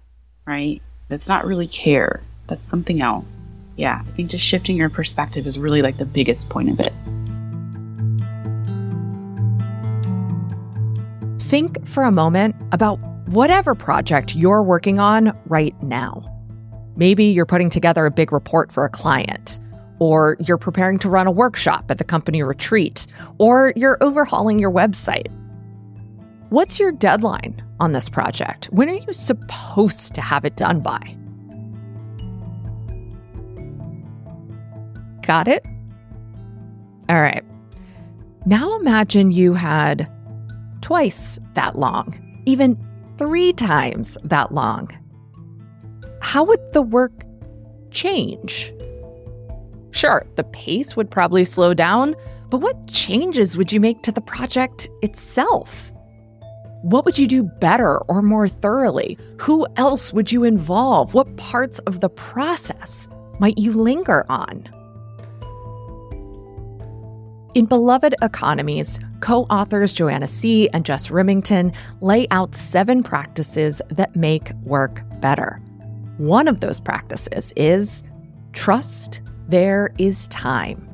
Right? 0.46 0.82
That's 1.10 1.28
not 1.28 1.46
really 1.46 1.68
care. 1.68 2.22
That's 2.48 2.70
something 2.70 3.02
else 3.02 3.30
yeah, 3.78 4.02
I 4.06 4.12
think 4.12 4.32
just 4.32 4.44
shifting 4.44 4.76
your 4.76 4.90
perspective 4.90 5.46
is 5.48 5.58
really 5.58 5.82
like 5.82 5.98
the 5.98 6.06
biggest 6.06 6.50
point 6.50 6.70
of 6.70 6.80
it. 6.80 6.94
Think 11.44 11.88
for 11.88 12.04
a 12.04 12.12
moment 12.12 12.56
about 12.72 13.00
whatever 13.28 13.76
project 13.76 14.36
you're 14.36 14.64
working 14.64 15.00
on 15.00 15.32
right 15.46 15.76
now. 15.82 16.34
Maybe 16.96 17.26
you're 17.26 17.46
putting 17.46 17.70
together 17.70 18.06
a 18.06 18.12
big 18.12 18.32
report 18.32 18.72
for 18.72 18.84
a 18.84 18.90
client, 18.90 19.60
or 20.00 20.36
you're 20.40 20.58
preparing 20.58 20.98
to 21.00 21.10
run 21.10 21.28
a 21.28 21.32
workshop 21.32 21.90
at 21.92 22.00
the 22.00 22.04
company 22.04 22.42
retreat, 22.42 23.06
or 23.38 23.74
you're 23.76 23.98
overhauling 24.02 24.58
your 24.58 24.72
website. 24.72 25.28
What's 26.50 26.80
your 26.80 26.92
deadline 26.92 27.64
on 27.80 27.92
this 27.92 28.10
project? 28.10 28.66
When 28.72 28.90
are 28.90 28.94
you 28.94 29.14
supposed 29.14 30.16
to 30.16 30.22
have 30.22 30.46
it 30.46 30.56
done 30.56 30.80
by? 30.80 31.16
Got 35.28 35.50
it? 35.50 35.66
All 37.10 37.22
right. 37.22 37.44
Now 38.46 38.80
imagine 38.80 39.34
you 39.34 39.54
had 39.54 40.10
twice 40.80 41.38
that 41.54 41.78
long, 41.78 42.18
even 42.46 42.78
three 43.18 43.52
times 43.52 44.18
that 44.24 44.54
long. 44.54 44.90
How 46.22 46.46
would 46.46 46.62
the 46.72 46.82
work 46.82 47.26
change? 47.92 48.74
Sure, 49.92 50.26
the 50.36 50.46
pace 50.46 50.96
would 50.96 51.12
probably 51.12 51.44
slow 51.44 51.74
down, 51.74 52.16
but 52.50 52.60
what 52.60 52.88
changes 52.88 53.58
would 53.58 53.74
you 53.74 53.82
make 53.82 54.04
to 54.04 54.14
the 54.14 54.22
project 54.22 54.90
itself? 55.02 55.92
What 56.84 57.04
would 57.04 57.18
you 57.18 57.28
do 57.28 57.44
better 57.44 57.98
or 58.04 58.22
more 58.22 58.48
thoroughly? 58.48 59.18
Who 59.42 59.68
else 59.76 60.14
would 60.14 60.32
you 60.32 60.46
involve? 60.46 61.14
What 61.14 61.36
parts 61.36 61.80
of 61.80 62.00
the 62.00 62.10
process 62.10 63.10
might 63.40 63.58
you 63.58 63.74
linger 63.74 64.26
on? 64.30 64.70
In 67.58 67.66
Beloved 67.66 68.14
Economies, 68.22 69.00
co 69.20 69.46
authors 69.46 69.92
Joanna 69.92 70.28
Cea 70.28 70.70
and 70.74 70.86
Jess 70.86 71.08
Rimington 71.08 71.74
lay 72.02 72.28
out 72.30 72.54
seven 72.54 73.02
practices 73.02 73.82
that 73.90 74.16
make 74.16 74.52
work 74.62 75.02
better. 75.22 75.60
One 76.18 76.48
of 76.48 76.60
those 76.60 76.80
practices 76.80 77.54
is 77.56 78.04
trust 78.54 79.24
there 79.50 79.92
is 79.98 80.28
time. 80.28 80.88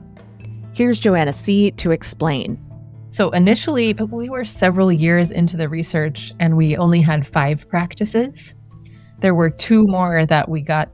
Here's 0.74 1.02
Joanna 1.02 1.34
Cea 1.34 1.72
to 1.72 1.92
explain. 1.92 2.58
So, 3.12 3.30
initially, 3.32 3.92
we 3.92 4.30
were 4.30 4.46
several 4.46 4.90
years 4.90 5.32
into 5.32 5.58
the 5.58 5.68
research 5.68 6.32
and 6.40 6.56
we 6.56 6.78
only 6.78 7.02
had 7.02 7.28
five 7.28 7.68
practices. 7.68 8.54
There 9.20 9.36
were 9.36 9.50
two 9.50 9.86
more 9.86 10.26
that 10.28 10.48
we 10.48 10.62
got 10.62 10.90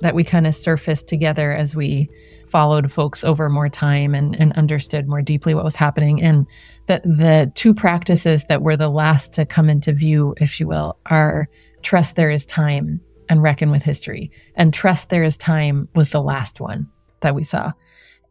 that 0.00 0.14
we 0.14 0.24
kind 0.24 0.46
of 0.46 0.54
surfaced 0.54 1.08
together 1.08 1.52
as 1.54 1.74
we 1.74 2.10
followed 2.56 2.90
folks 2.90 3.22
over 3.22 3.50
more 3.50 3.68
time 3.68 4.14
and, 4.14 4.34
and 4.40 4.50
understood 4.54 5.06
more 5.06 5.20
deeply 5.20 5.52
what 5.52 5.62
was 5.62 5.76
happening. 5.76 6.22
And 6.22 6.46
that 6.86 7.02
the 7.02 7.52
two 7.54 7.74
practices 7.74 8.46
that 8.46 8.62
were 8.62 8.78
the 8.78 8.88
last 8.88 9.34
to 9.34 9.44
come 9.44 9.68
into 9.68 9.92
view, 9.92 10.34
if 10.40 10.58
you 10.58 10.66
will, 10.66 10.96
are 11.04 11.50
trust 11.82 12.16
there 12.16 12.30
is 12.30 12.46
time 12.46 12.98
and 13.28 13.42
reckon 13.42 13.70
with 13.70 13.82
history. 13.82 14.30
And 14.54 14.72
trust 14.72 15.10
there 15.10 15.22
is 15.22 15.36
time 15.36 15.86
was 15.94 16.08
the 16.08 16.22
last 16.22 16.58
one 16.58 16.88
that 17.20 17.34
we 17.34 17.44
saw. 17.44 17.72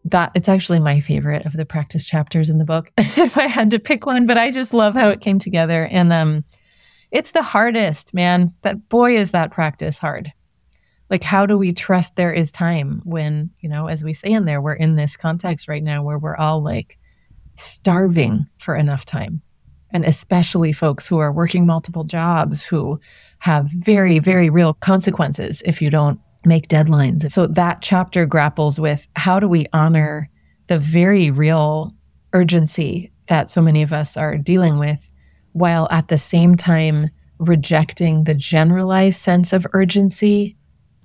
That 0.06 0.32
it's 0.34 0.50
actually 0.50 0.80
my 0.80 1.02
favorite 1.02 1.46
of 1.46 1.54
the 1.54 1.64
practice 1.64 2.08
chapters 2.08 2.50
in 2.50 2.58
the 2.58 2.66
book, 2.66 2.92
if 2.98 3.38
I 3.38 3.46
had 3.46 3.70
to 3.70 3.80
pick 3.80 4.08
one, 4.08 4.26
but 4.26 4.40
I 4.40 4.50
just 4.50 4.74
love 4.74 4.96
how 4.96 5.10
it 5.10 5.22
came 5.22 5.38
together. 5.38 5.86
And 5.86 6.12
um 6.12 6.44
it's 7.12 7.34
the 7.34 7.44
hardest, 7.44 8.16
man. 8.16 8.56
That 8.64 8.90
boy 8.90 9.18
is 9.18 9.34
that 9.34 9.52
practice 9.52 10.00
hard 10.00 10.34
like 11.10 11.24
how 11.24 11.46
do 11.46 11.58
we 11.58 11.72
trust 11.72 12.16
there 12.16 12.34
is 12.34 12.52
time 12.52 13.02
when 13.04 13.50
you 13.60 13.70
know 13.70 13.88
as 13.88 14.04
we 14.04 14.14
say 14.14 14.32
in 14.32 14.46
there 14.46 14.62
we're 14.62 14.74
in 14.74 14.96
this 14.96 15.16
context 15.18 15.68
right 15.68 15.84
now 15.84 16.04
where 16.04 16.18
we're 16.18 16.36
all 16.36 16.62
like 16.62 16.98
starving 17.58 18.46
for 18.60 18.76
enough 18.76 19.06
time. 19.06 19.42
And 19.92 20.04
especially 20.04 20.74
folks 20.74 21.08
who 21.08 21.20
are 21.20 21.32
working 21.32 21.66
multiple 21.66 22.04
jobs 22.04 22.64
who 22.64 23.00
have 23.40 23.72
very 23.72 24.20
very 24.20 24.50
real 24.50 24.74
consequences 24.76 25.62
if 25.66 25.82
you 25.82 25.90
don't 25.90 26.20
make 26.44 26.68
deadlines. 26.68 27.32
So 27.32 27.48
that 27.48 27.82
chapter 27.82 28.26
grapples 28.26 28.80
with 28.80 29.08
how 29.16 29.40
do 29.40 29.48
we 29.48 29.68
honor 29.74 30.30
the 30.68 30.78
very 30.78 31.32
real 31.32 31.94
urgency 32.34 33.12
that 33.28 33.50
so 33.50 33.62
many 33.62 33.82
of 33.82 33.94
us 33.94 34.18
are 34.18 34.38
dealing 34.38 34.78
with 34.78 35.10
while 35.54 35.88
at 35.90 36.10
the 36.10 36.18
same 36.18 36.56
time 36.56 37.10
rejecting 37.40 38.24
the 38.24 38.34
generalized 38.34 39.20
sense 39.20 39.54
of 39.54 39.66
urgency 39.74 40.56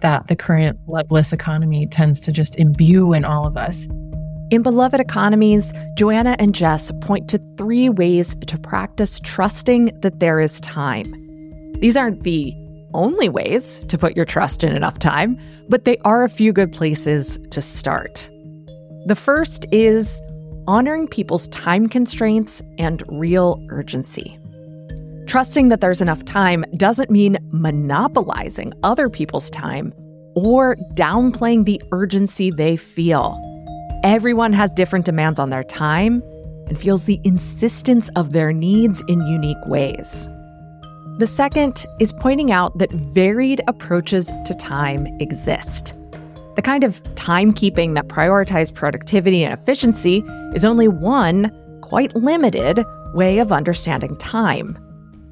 that 0.00 0.28
the 0.28 0.36
current 0.36 0.78
loveless 0.86 1.32
economy 1.32 1.86
tends 1.86 2.20
to 2.20 2.32
just 2.32 2.58
imbue 2.58 3.12
in 3.12 3.24
all 3.24 3.46
of 3.46 3.56
us. 3.56 3.86
In 4.50 4.62
Beloved 4.62 5.00
Economies, 5.00 5.72
Joanna 5.96 6.34
and 6.40 6.54
Jess 6.54 6.90
point 7.02 7.28
to 7.30 7.40
three 7.56 7.88
ways 7.88 8.34
to 8.48 8.58
practice 8.58 9.20
trusting 9.20 9.92
that 10.00 10.18
there 10.18 10.40
is 10.40 10.60
time. 10.60 11.04
These 11.80 11.96
aren't 11.96 12.24
the 12.24 12.52
only 12.92 13.28
ways 13.28 13.84
to 13.86 13.96
put 13.96 14.16
your 14.16 14.24
trust 14.24 14.64
in 14.64 14.74
enough 14.74 14.98
time, 14.98 15.38
but 15.68 15.84
they 15.84 15.98
are 15.98 16.24
a 16.24 16.28
few 16.28 16.52
good 16.52 16.72
places 16.72 17.38
to 17.52 17.62
start. 17.62 18.28
The 19.06 19.14
first 19.14 19.66
is 19.70 20.20
honoring 20.66 21.06
people's 21.06 21.46
time 21.48 21.88
constraints 21.88 22.60
and 22.76 23.04
real 23.08 23.64
urgency. 23.70 24.39
Trusting 25.31 25.69
that 25.69 25.81
there's 25.81 26.01
enough 26.01 26.25
time 26.25 26.64
doesn't 26.77 27.09
mean 27.09 27.38
monopolizing 27.53 28.73
other 28.83 29.09
people's 29.09 29.49
time 29.49 29.95
or 30.35 30.75
downplaying 30.95 31.66
the 31.66 31.81
urgency 31.93 32.51
they 32.51 32.77
feel. 32.77 33.40
Everyone 34.03 34.53
has 34.53 34.73
different 34.73 35.05
demands 35.05 35.38
on 35.38 35.51
their 35.51 35.62
time 35.62 36.21
and 36.66 36.77
feels 36.77 37.05
the 37.05 37.21
insistence 37.23 38.09
of 38.16 38.33
their 38.33 38.53
needs 38.53 39.05
in 39.07 39.25
unique 39.25 39.64
ways. 39.66 40.29
The 41.19 41.29
second 41.29 41.87
is 42.01 42.12
pointing 42.12 42.51
out 42.51 42.77
that 42.79 42.90
varied 42.90 43.61
approaches 43.69 44.33
to 44.47 44.55
time 44.57 45.07
exist. 45.21 45.95
The 46.57 46.62
kind 46.62 46.83
of 46.83 47.01
timekeeping 47.14 47.95
that 47.95 48.09
prioritizes 48.09 48.75
productivity 48.75 49.45
and 49.45 49.55
efficiency 49.55 50.25
is 50.57 50.64
only 50.64 50.88
one, 50.88 51.53
quite 51.83 52.16
limited, 52.16 52.85
way 53.14 53.38
of 53.38 53.53
understanding 53.53 54.16
time. 54.16 54.77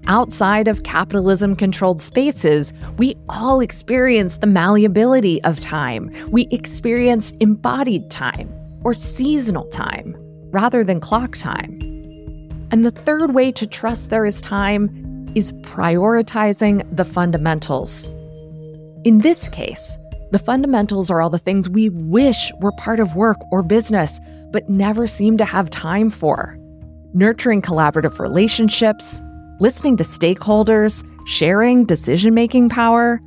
Outside 0.06 0.68
of 0.68 0.84
capitalism 0.84 1.54
controlled 1.54 2.00
spaces, 2.00 2.72
we 2.96 3.16
all 3.28 3.60
experience 3.60 4.38
the 4.38 4.46
malleability 4.46 5.42
of 5.44 5.60
time. 5.60 6.10
We 6.30 6.48
experience 6.50 7.32
embodied 7.32 8.10
time 8.10 8.52
or 8.84 8.94
seasonal 8.94 9.66
time 9.66 10.16
rather 10.50 10.82
than 10.82 11.00
clock 11.00 11.36
time. 11.36 11.78
And 12.70 12.84
the 12.84 12.90
third 12.90 13.34
way 13.34 13.52
to 13.52 13.66
trust 13.66 14.10
there 14.10 14.24
is 14.24 14.40
time 14.40 15.30
is 15.34 15.52
prioritizing 15.52 16.84
the 16.94 17.04
fundamentals. 17.04 18.10
In 19.04 19.18
this 19.18 19.48
case, 19.48 19.98
the 20.30 20.38
fundamentals 20.38 21.10
are 21.10 21.20
all 21.20 21.30
the 21.30 21.38
things 21.38 21.68
we 21.68 21.88
wish 21.88 22.52
were 22.60 22.72
part 22.72 23.00
of 23.00 23.14
work 23.14 23.38
or 23.50 23.62
business, 23.62 24.20
but 24.52 24.68
never 24.68 25.06
seem 25.06 25.38
to 25.38 25.44
have 25.44 25.70
time 25.70 26.10
for. 26.10 26.58
Nurturing 27.14 27.62
collaborative 27.62 28.18
relationships, 28.18 29.22
listening 29.60 29.96
to 29.96 30.04
stakeholders, 30.04 31.04
sharing 31.26 31.84
decision 31.84 32.34
making 32.34 32.68
power. 32.68 33.20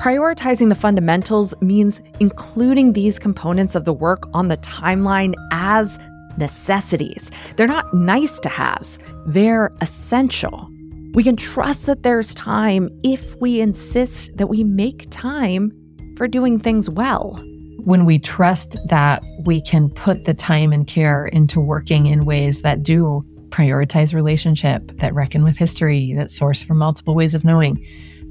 Prioritizing 0.00 0.68
the 0.68 0.74
fundamentals 0.74 1.54
means 1.60 2.00
including 2.20 2.92
these 2.92 3.18
components 3.18 3.74
of 3.74 3.84
the 3.84 3.92
work 3.92 4.28
on 4.32 4.48
the 4.48 4.56
timeline 4.58 5.34
as 5.50 5.98
necessities. 6.36 7.30
They're 7.56 7.66
not 7.66 7.92
nice 7.92 8.38
to 8.40 8.48
haves, 8.48 8.98
they're 9.26 9.72
essential. 9.80 10.70
We 11.14 11.24
can 11.24 11.36
trust 11.36 11.86
that 11.86 12.02
there's 12.02 12.34
time 12.34 12.90
if 13.02 13.34
we 13.40 13.60
insist 13.60 14.36
that 14.36 14.46
we 14.46 14.62
make 14.62 15.08
time 15.10 15.72
for 16.16 16.28
doing 16.28 16.60
things 16.60 16.88
well. 16.88 17.42
When 17.84 18.04
we 18.04 18.18
trust 18.18 18.76
that 18.88 19.22
we 19.44 19.62
can 19.62 19.88
put 19.88 20.26
the 20.26 20.34
time 20.34 20.72
and 20.72 20.86
care 20.86 21.26
into 21.26 21.60
working 21.60 22.06
in 22.06 22.24
ways 22.24 22.60
that 22.62 22.82
do 22.82 23.24
prioritize 23.50 24.14
relationship, 24.14 24.96
that 24.98 25.14
reckon 25.14 25.44
with 25.44 25.56
history, 25.56 26.14
that 26.14 26.30
source 26.30 26.62
from 26.62 26.78
multiple 26.78 27.14
ways 27.14 27.34
of 27.34 27.44
knowing. 27.44 27.84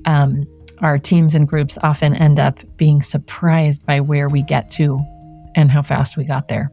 Um, 0.06 0.46
our 0.80 1.00
teams 1.00 1.34
and 1.34 1.48
groups 1.48 1.78
often 1.82 2.14
end 2.14 2.40
up 2.40 2.60
being 2.78 3.02
surprised 3.02 3.86
by 3.86 4.00
where 4.00 4.30
we 4.30 4.44
get 4.44 4.70
to 4.72 5.00
and 5.56 5.72
how 5.72 5.82
fast 5.82 6.18
we 6.18 6.24
got 6.24 6.48
there. 6.48 6.72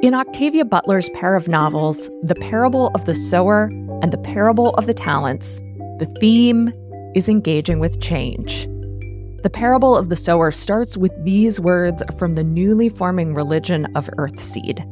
In 0.00 0.14
Octavia 0.14 0.64
Butler's 0.64 1.10
pair 1.10 1.34
of 1.34 1.48
novels, 1.48 2.08
The 2.22 2.36
Parable 2.36 2.90
of 2.94 3.04
the 3.04 3.14
Sower 3.14 3.64
and 4.00 4.12
The 4.12 4.18
Parable 4.18 4.70
of 4.70 4.86
the 4.86 4.94
Talents, 4.94 5.60
the 5.98 6.06
theme 6.20 6.72
is 7.14 7.28
engaging 7.28 7.80
with 7.80 8.00
change. 8.00 8.66
The 9.42 9.50
parable 9.52 9.96
of 9.96 10.08
the 10.08 10.16
sower 10.16 10.50
starts 10.50 10.96
with 10.96 11.12
these 11.24 11.58
words 11.60 12.02
from 12.18 12.34
the 12.34 12.44
newly 12.44 12.88
forming 12.88 13.34
religion 13.34 13.86
of 13.96 14.08
Earthseed 14.18 14.84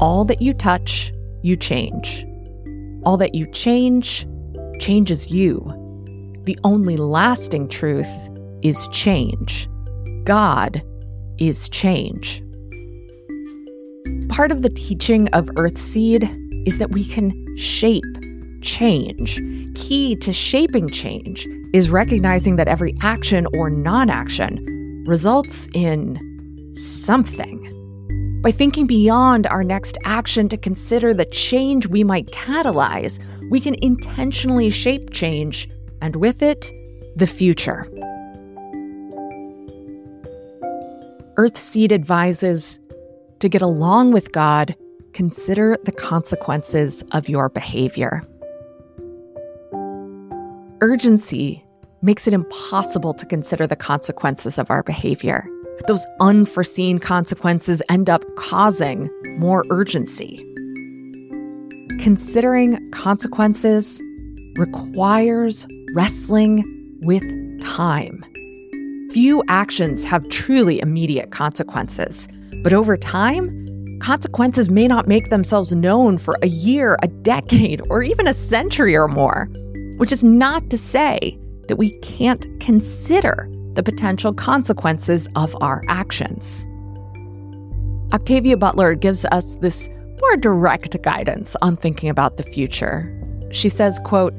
All 0.00 0.24
that 0.24 0.40
you 0.40 0.54
touch, 0.54 1.12
you 1.42 1.56
change. 1.56 2.26
All 3.04 3.16
that 3.16 3.34
you 3.34 3.50
change, 3.52 4.26
changes 4.80 5.30
you. 5.30 5.78
the 6.44 6.58
only 6.64 6.96
lasting 6.96 7.68
truth 7.68 8.12
is 8.62 8.88
change. 8.88 9.68
God 10.24 10.82
is 11.38 11.68
change. 11.68 12.42
Part 14.28 14.50
of 14.50 14.62
the 14.62 14.70
teaching 14.70 15.28
of 15.30 15.46
Earthseed 15.56 16.66
is 16.66 16.78
that 16.78 16.90
we 16.90 17.04
can 17.04 17.30
shape 17.56 18.11
change. 18.62 19.36
Key 19.74 20.16
to 20.16 20.32
shaping 20.32 20.88
change 20.88 21.46
is 21.72 21.90
recognizing 21.90 22.56
that 22.56 22.68
every 22.68 22.96
action 23.00 23.46
or 23.54 23.70
non 23.70 24.10
action 24.10 25.04
results 25.06 25.68
in 25.74 26.18
something. 26.74 27.68
By 28.42 28.50
thinking 28.50 28.86
beyond 28.86 29.46
our 29.46 29.62
next 29.62 29.98
action 30.04 30.48
to 30.48 30.56
consider 30.56 31.14
the 31.14 31.26
change 31.26 31.86
we 31.86 32.02
might 32.02 32.26
catalyze, 32.32 33.20
we 33.50 33.60
can 33.60 33.76
intentionally 33.82 34.70
shape 34.70 35.10
change, 35.10 35.68
and 36.00 36.16
with 36.16 36.42
it, 36.42 36.72
the 37.16 37.26
future. 37.26 37.86
Earthseed 41.36 41.92
advises 41.92 42.80
to 43.38 43.48
get 43.48 43.62
along 43.62 44.12
with 44.12 44.32
God, 44.32 44.76
consider 45.12 45.76
the 45.84 45.92
consequences 45.92 47.04
of 47.12 47.28
your 47.28 47.48
behavior. 47.48 48.22
Urgency 50.82 51.64
makes 52.02 52.26
it 52.26 52.34
impossible 52.34 53.14
to 53.14 53.24
consider 53.24 53.68
the 53.68 53.76
consequences 53.76 54.58
of 54.58 54.68
our 54.68 54.82
behavior. 54.82 55.46
Those 55.86 56.04
unforeseen 56.18 56.98
consequences 56.98 57.80
end 57.88 58.10
up 58.10 58.24
causing 58.34 59.08
more 59.38 59.64
urgency. 59.70 60.44
Considering 62.00 62.90
consequences 62.90 64.02
requires 64.56 65.68
wrestling 65.94 66.64
with 67.02 67.22
time. 67.62 68.24
Few 69.12 69.44
actions 69.46 70.02
have 70.02 70.28
truly 70.30 70.80
immediate 70.80 71.30
consequences, 71.30 72.26
but 72.64 72.72
over 72.72 72.96
time, 72.96 74.00
consequences 74.00 74.68
may 74.68 74.88
not 74.88 75.06
make 75.06 75.30
themselves 75.30 75.72
known 75.72 76.18
for 76.18 76.36
a 76.42 76.48
year, 76.48 76.98
a 77.02 77.06
decade, 77.06 77.80
or 77.88 78.02
even 78.02 78.26
a 78.26 78.34
century 78.34 78.96
or 78.96 79.06
more, 79.06 79.48
which 80.02 80.10
is 80.10 80.24
not 80.24 80.68
to 80.68 80.76
say 80.76 81.38
that 81.68 81.76
we 81.76 81.92
can't 82.00 82.48
consider 82.58 83.48
the 83.74 83.84
potential 83.84 84.34
consequences 84.34 85.28
of 85.36 85.56
our 85.62 85.80
actions. 85.86 86.66
Octavia 88.12 88.56
Butler 88.56 88.96
gives 88.96 89.24
us 89.26 89.54
this 89.60 89.88
more 90.20 90.36
direct 90.38 91.00
guidance 91.02 91.54
on 91.62 91.76
thinking 91.76 92.08
about 92.08 92.36
the 92.36 92.42
future. 92.42 93.16
She 93.52 93.68
says, 93.68 94.00
quote, 94.04 94.34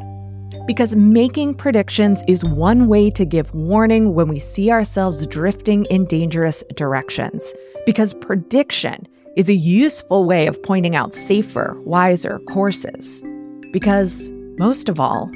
because 0.67 0.97
making 0.97 1.53
predictions 1.53 2.21
is 2.27 2.43
one 2.43 2.89
way 2.89 3.09
to 3.11 3.23
give 3.23 3.55
warning 3.55 4.13
when 4.13 4.27
we 4.27 4.39
see 4.39 4.69
ourselves 4.69 5.25
drifting 5.27 5.85
in 5.85 6.03
dangerous 6.07 6.65
directions. 6.75 7.53
Because 7.85 8.13
prediction 8.15 9.07
is 9.37 9.47
a 9.47 9.55
useful 9.55 10.25
way 10.25 10.45
of 10.45 10.61
pointing 10.61 10.97
out 10.97 11.15
safer, 11.15 11.79
wiser 11.85 12.39
courses. 12.49 13.23
Because, 13.71 14.29
most 14.59 14.89
of 14.89 14.99
all, 14.99 15.31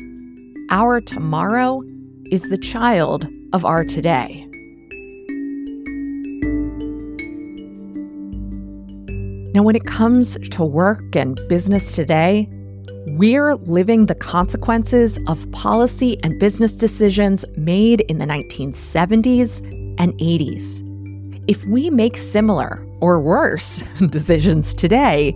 our 0.69 0.99
tomorrow 0.99 1.81
is 2.29 2.41
the 2.43 2.57
child 2.57 3.27
of 3.53 3.63
our 3.63 3.85
today. 3.85 4.45
Now, 9.53 9.63
when 9.63 9.75
it 9.75 9.85
comes 9.85 10.37
to 10.51 10.65
work 10.65 11.15
and 11.15 11.39
business 11.47 11.93
today, 11.93 12.49
we're 13.11 13.55
living 13.55 14.05
the 14.05 14.15
consequences 14.15 15.17
of 15.27 15.49
policy 15.51 16.21
and 16.23 16.37
business 16.37 16.75
decisions 16.75 17.45
made 17.55 18.01
in 18.01 18.17
the 18.17 18.25
1970s 18.25 19.61
and 19.99 20.13
80s. 20.19 20.83
If 21.47 21.65
we 21.65 21.89
make 21.89 22.17
similar 22.17 22.85
or 22.99 23.21
worse 23.21 23.85
decisions 24.09 24.75
today, 24.75 25.33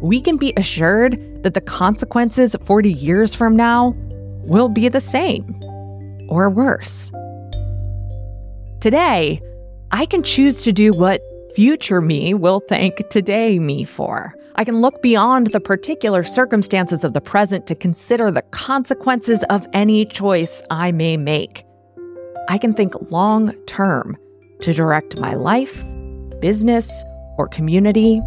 we 0.00 0.22
can 0.22 0.38
be 0.38 0.54
assured 0.56 1.42
that 1.42 1.52
the 1.52 1.60
consequences 1.60 2.56
40 2.64 2.90
years 2.90 3.34
from 3.34 3.54
now 3.54 3.94
will 4.44 4.68
be 4.68 4.88
the 4.88 5.00
same 5.00 5.60
or 6.28 6.48
worse. 6.50 7.12
Today, 8.80 9.40
I 9.90 10.06
can 10.06 10.22
choose 10.22 10.62
to 10.62 10.72
do 10.72 10.92
what 10.92 11.20
future 11.54 12.00
me 12.00 12.32
will 12.32 12.60
thank 12.60 13.08
today 13.08 13.58
me 13.58 13.84
for. 13.84 14.34
I 14.54 14.64
can 14.64 14.80
look 14.80 15.02
beyond 15.02 15.48
the 15.48 15.60
particular 15.60 16.22
circumstances 16.22 17.04
of 17.04 17.12
the 17.12 17.20
present 17.20 17.66
to 17.66 17.74
consider 17.74 18.30
the 18.30 18.42
consequences 18.42 19.44
of 19.50 19.66
any 19.72 20.04
choice 20.04 20.62
I 20.70 20.92
may 20.92 21.16
make. 21.16 21.64
I 22.48 22.58
can 22.58 22.74
think 22.74 23.10
long 23.10 23.52
term 23.66 24.16
to 24.60 24.72
direct 24.72 25.18
my 25.18 25.34
life, 25.34 25.84
business, 26.40 27.04
or 27.38 27.48
community 27.48 28.20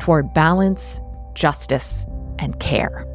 toward 0.00 0.32
balance, 0.34 1.00
justice, 1.34 2.06
and 2.38 2.58
care. 2.58 3.06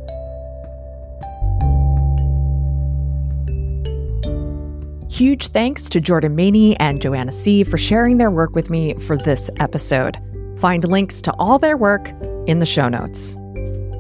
Huge 5.18 5.48
thanks 5.48 5.90
to 5.90 6.00
Jordan 6.00 6.36
Maney 6.36 6.80
and 6.80 7.02
Joanna 7.02 7.32
Cea 7.32 7.64
for 7.64 7.80
sharing 7.80 8.20
their 8.20 8.30
work 8.30 8.54
with 8.54 8.70
me 8.70 8.94
for 9.00 9.18
this 9.18 9.50
episode. 9.60 10.16
Find 10.60 10.88
links 10.88 11.24
to 11.24 11.34
all 11.40 11.58
their 11.58 11.76
work 11.76 12.10
in 12.46 12.60
the 12.60 12.68
show 12.68 12.88
notes. 12.88 13.36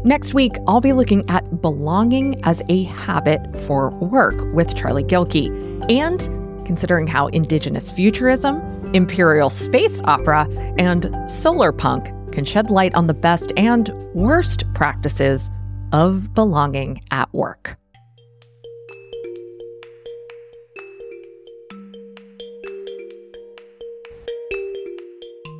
Next 0.05 0.35
week, 0.35 0.57
I'll 0.67 0.79
be 0.79 0.93
looking 0.93 1.27
at 1.27 1.59
belonging 1.59 2.39
as 2.45 2.61
a 2.69 2.83
habit 2.83 3.41
for 3.61 3.89
work 3.89 4.35
with 4.53 4.75
Charlie 4.75 5.03
Gilkey 5.03 5.49
and 5.91 6.19
considering 6.67 7.07
how 7.07 7.29
Indigenous 7.29 7.89
futurism, 7.89 8.61
Imperial 8.93 9.49
space 9.49 10.03
opera, 10.03 10.47
and 10.77 11.09
solar 11.25 11.71
punk 11.71 12.13
can 12.31 12.45
shed 12.45 12.69
light 12.69 12.93
on 12.93 13.07
the 13.07 13.15
best 13.15 13.51
and 13.57 13.89
worst 14.13 14.71
practices 14.75 15.49
of 15.93 16.31
belonging 16.35 17.01
at 17.09 17.33
work. 17.33 17.75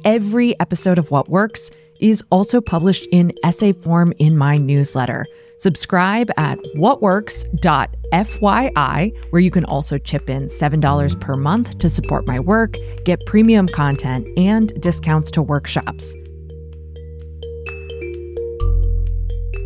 Every 0.08 0.58
episode 0.62 0.98
of 0.98 1.12
What 1.12 1.28
Works 1.28 1.70
is 2.00 2.24
also 2.30 2.62
published 2.62 3.06
in 3.12 3.34
essay 3.44 3.74
form 3.74 4.14
in 4.20 4.38
my 4.38 4.56
newsletter. 4.56 5.26
Subscribe 5.58 6.32
at 6.38 6.58
whatworks.fyi, 6.78 9.12
where 9.32 9.42
you 9.42 9.52
can 9.52 9.66
also 9.66 9.98
chip 9.98 10.30
in 10.30 10.48
$7 10.48 11.20
per 11.20 11.36
month 11.36 11.78
to 11.80 11.90
support 11.90 12.26
my 12.26 12.40
work, 12.40 12.78
get 13.04 13.26
premium 13.26 13.68
content, 13.68 14.30
and 14.38 14.72
discounts 14.82 15.30
to 15.32 15.42
workshops. 15.42 16.16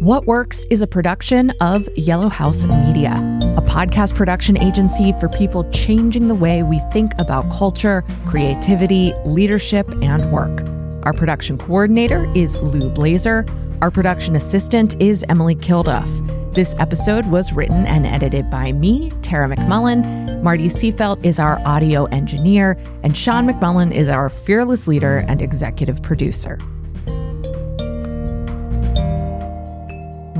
What 0.01 0.25
Works 0.25 0.65
is 0.71 0.81
a 0.81 0.87
production 0.87 1.51
of 1.61 1.87
Yellow 1.95 2.27
House 2.27 2.65
Media, 2.65 3.11
a 3.55 3.61
podcast 3.61 4.15
production 4.15 4.57
agency 4.57 5.13
for 5.19 5.29
people 5.29 5.69
changing 5.69 6.27
the 6.27 6.33
way 6.33 6.63
we 6.63 6.79
think 6.91 7.11
about 7.19 7.47
culture, 7.51 8.03
creativity, 8.25 9.13
leadership, 9.25 9.87
and 10.01 10.31
work. 10.31 10.67
Our 11.05 11.13
production 11.13 11.59
coordinator 11.59 12.27
is 12.35 12.57
Lou 12.57 12.89
Blazer. 12.89 13.45
Our 13.83 13.91
production 13.91 14.35
assistant 14.35 14.99
is 14.99 15.23
Emily 15.29 15.53
Kilduff. 15.53 16.09
This 16.55 16.73
episode 16.79 17.27
was 17.27 17.53
written 17.53 17.85
and 17.85 18.07
edited 18.07 18.49
by 18.49 18.71
me, 18.71 19.11
Tara 19.21 19.55
McMullin. 19.55 20.41
Marty 20.41 20.65
Seafelt 20.65 21.23
is 21.23 21.37
our 21.37 21.61
audio 21.63 22.05
engineer, 22.05 22.75
and 23.03 23.15
Sean 23.15 23.45
McMullin 23.45 23.93
is 23.93 24.09
our 24.09 24.31
fearless 24.31 24.87
leader 24.87 25.19
and 25.27 25.43
executive 25.43 26.01
producer. 26.01 26.57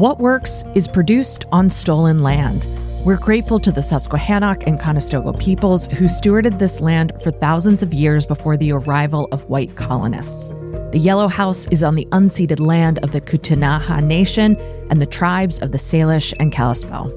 What 0.02 0.18
Works 0.18 0.64
is 0.74 0.88
produced 0.88 1.46
on 1.52 1.70
stolen 1.70 2.24
land. 2.24 2.68
We're 3.06 3.20
grateful 3.20 3.60
to 3.60 3.72
the 3.72 3.84
Susquehannock 3.84 4.66
and 4.66 4.80
Conestoga 4.80 5.34
peoples 5.34 5.86
who 5.90 6.06
stewarded 6.06 6.58
this 6.58 6.82
land 6.82 7.14
for 7.22 7.30
thousands 7.30 7.84
of 7.84 7.94
years 7.94 8.26
before 8.26 8.58
the 8.58 8.72
arrival 8.72 9.28
of 9.32 9.48
white 9.48 9.76
colonists. 9.76 10.50
The 10.92 11.00
Yellow 11.00 11.28
House 11.28 11.68
is 11.68 11.84
on 11.84 11.94
the 11.94 12.08
unceded 12.14 12.60
land 12.60 12.98
of 13.04 13.12
the 13.12 13.22
Ktunaxa 13.22 14.04
Nation 14.04 14.58
and 14.90 15.00
the 15.00 15.06
tribes 15.06 15.60
of 15.60 15.72
the 15.72 15.78
Salish 15.78 16.34
and 16.40 16.52
Kalispel. 16.52 17.12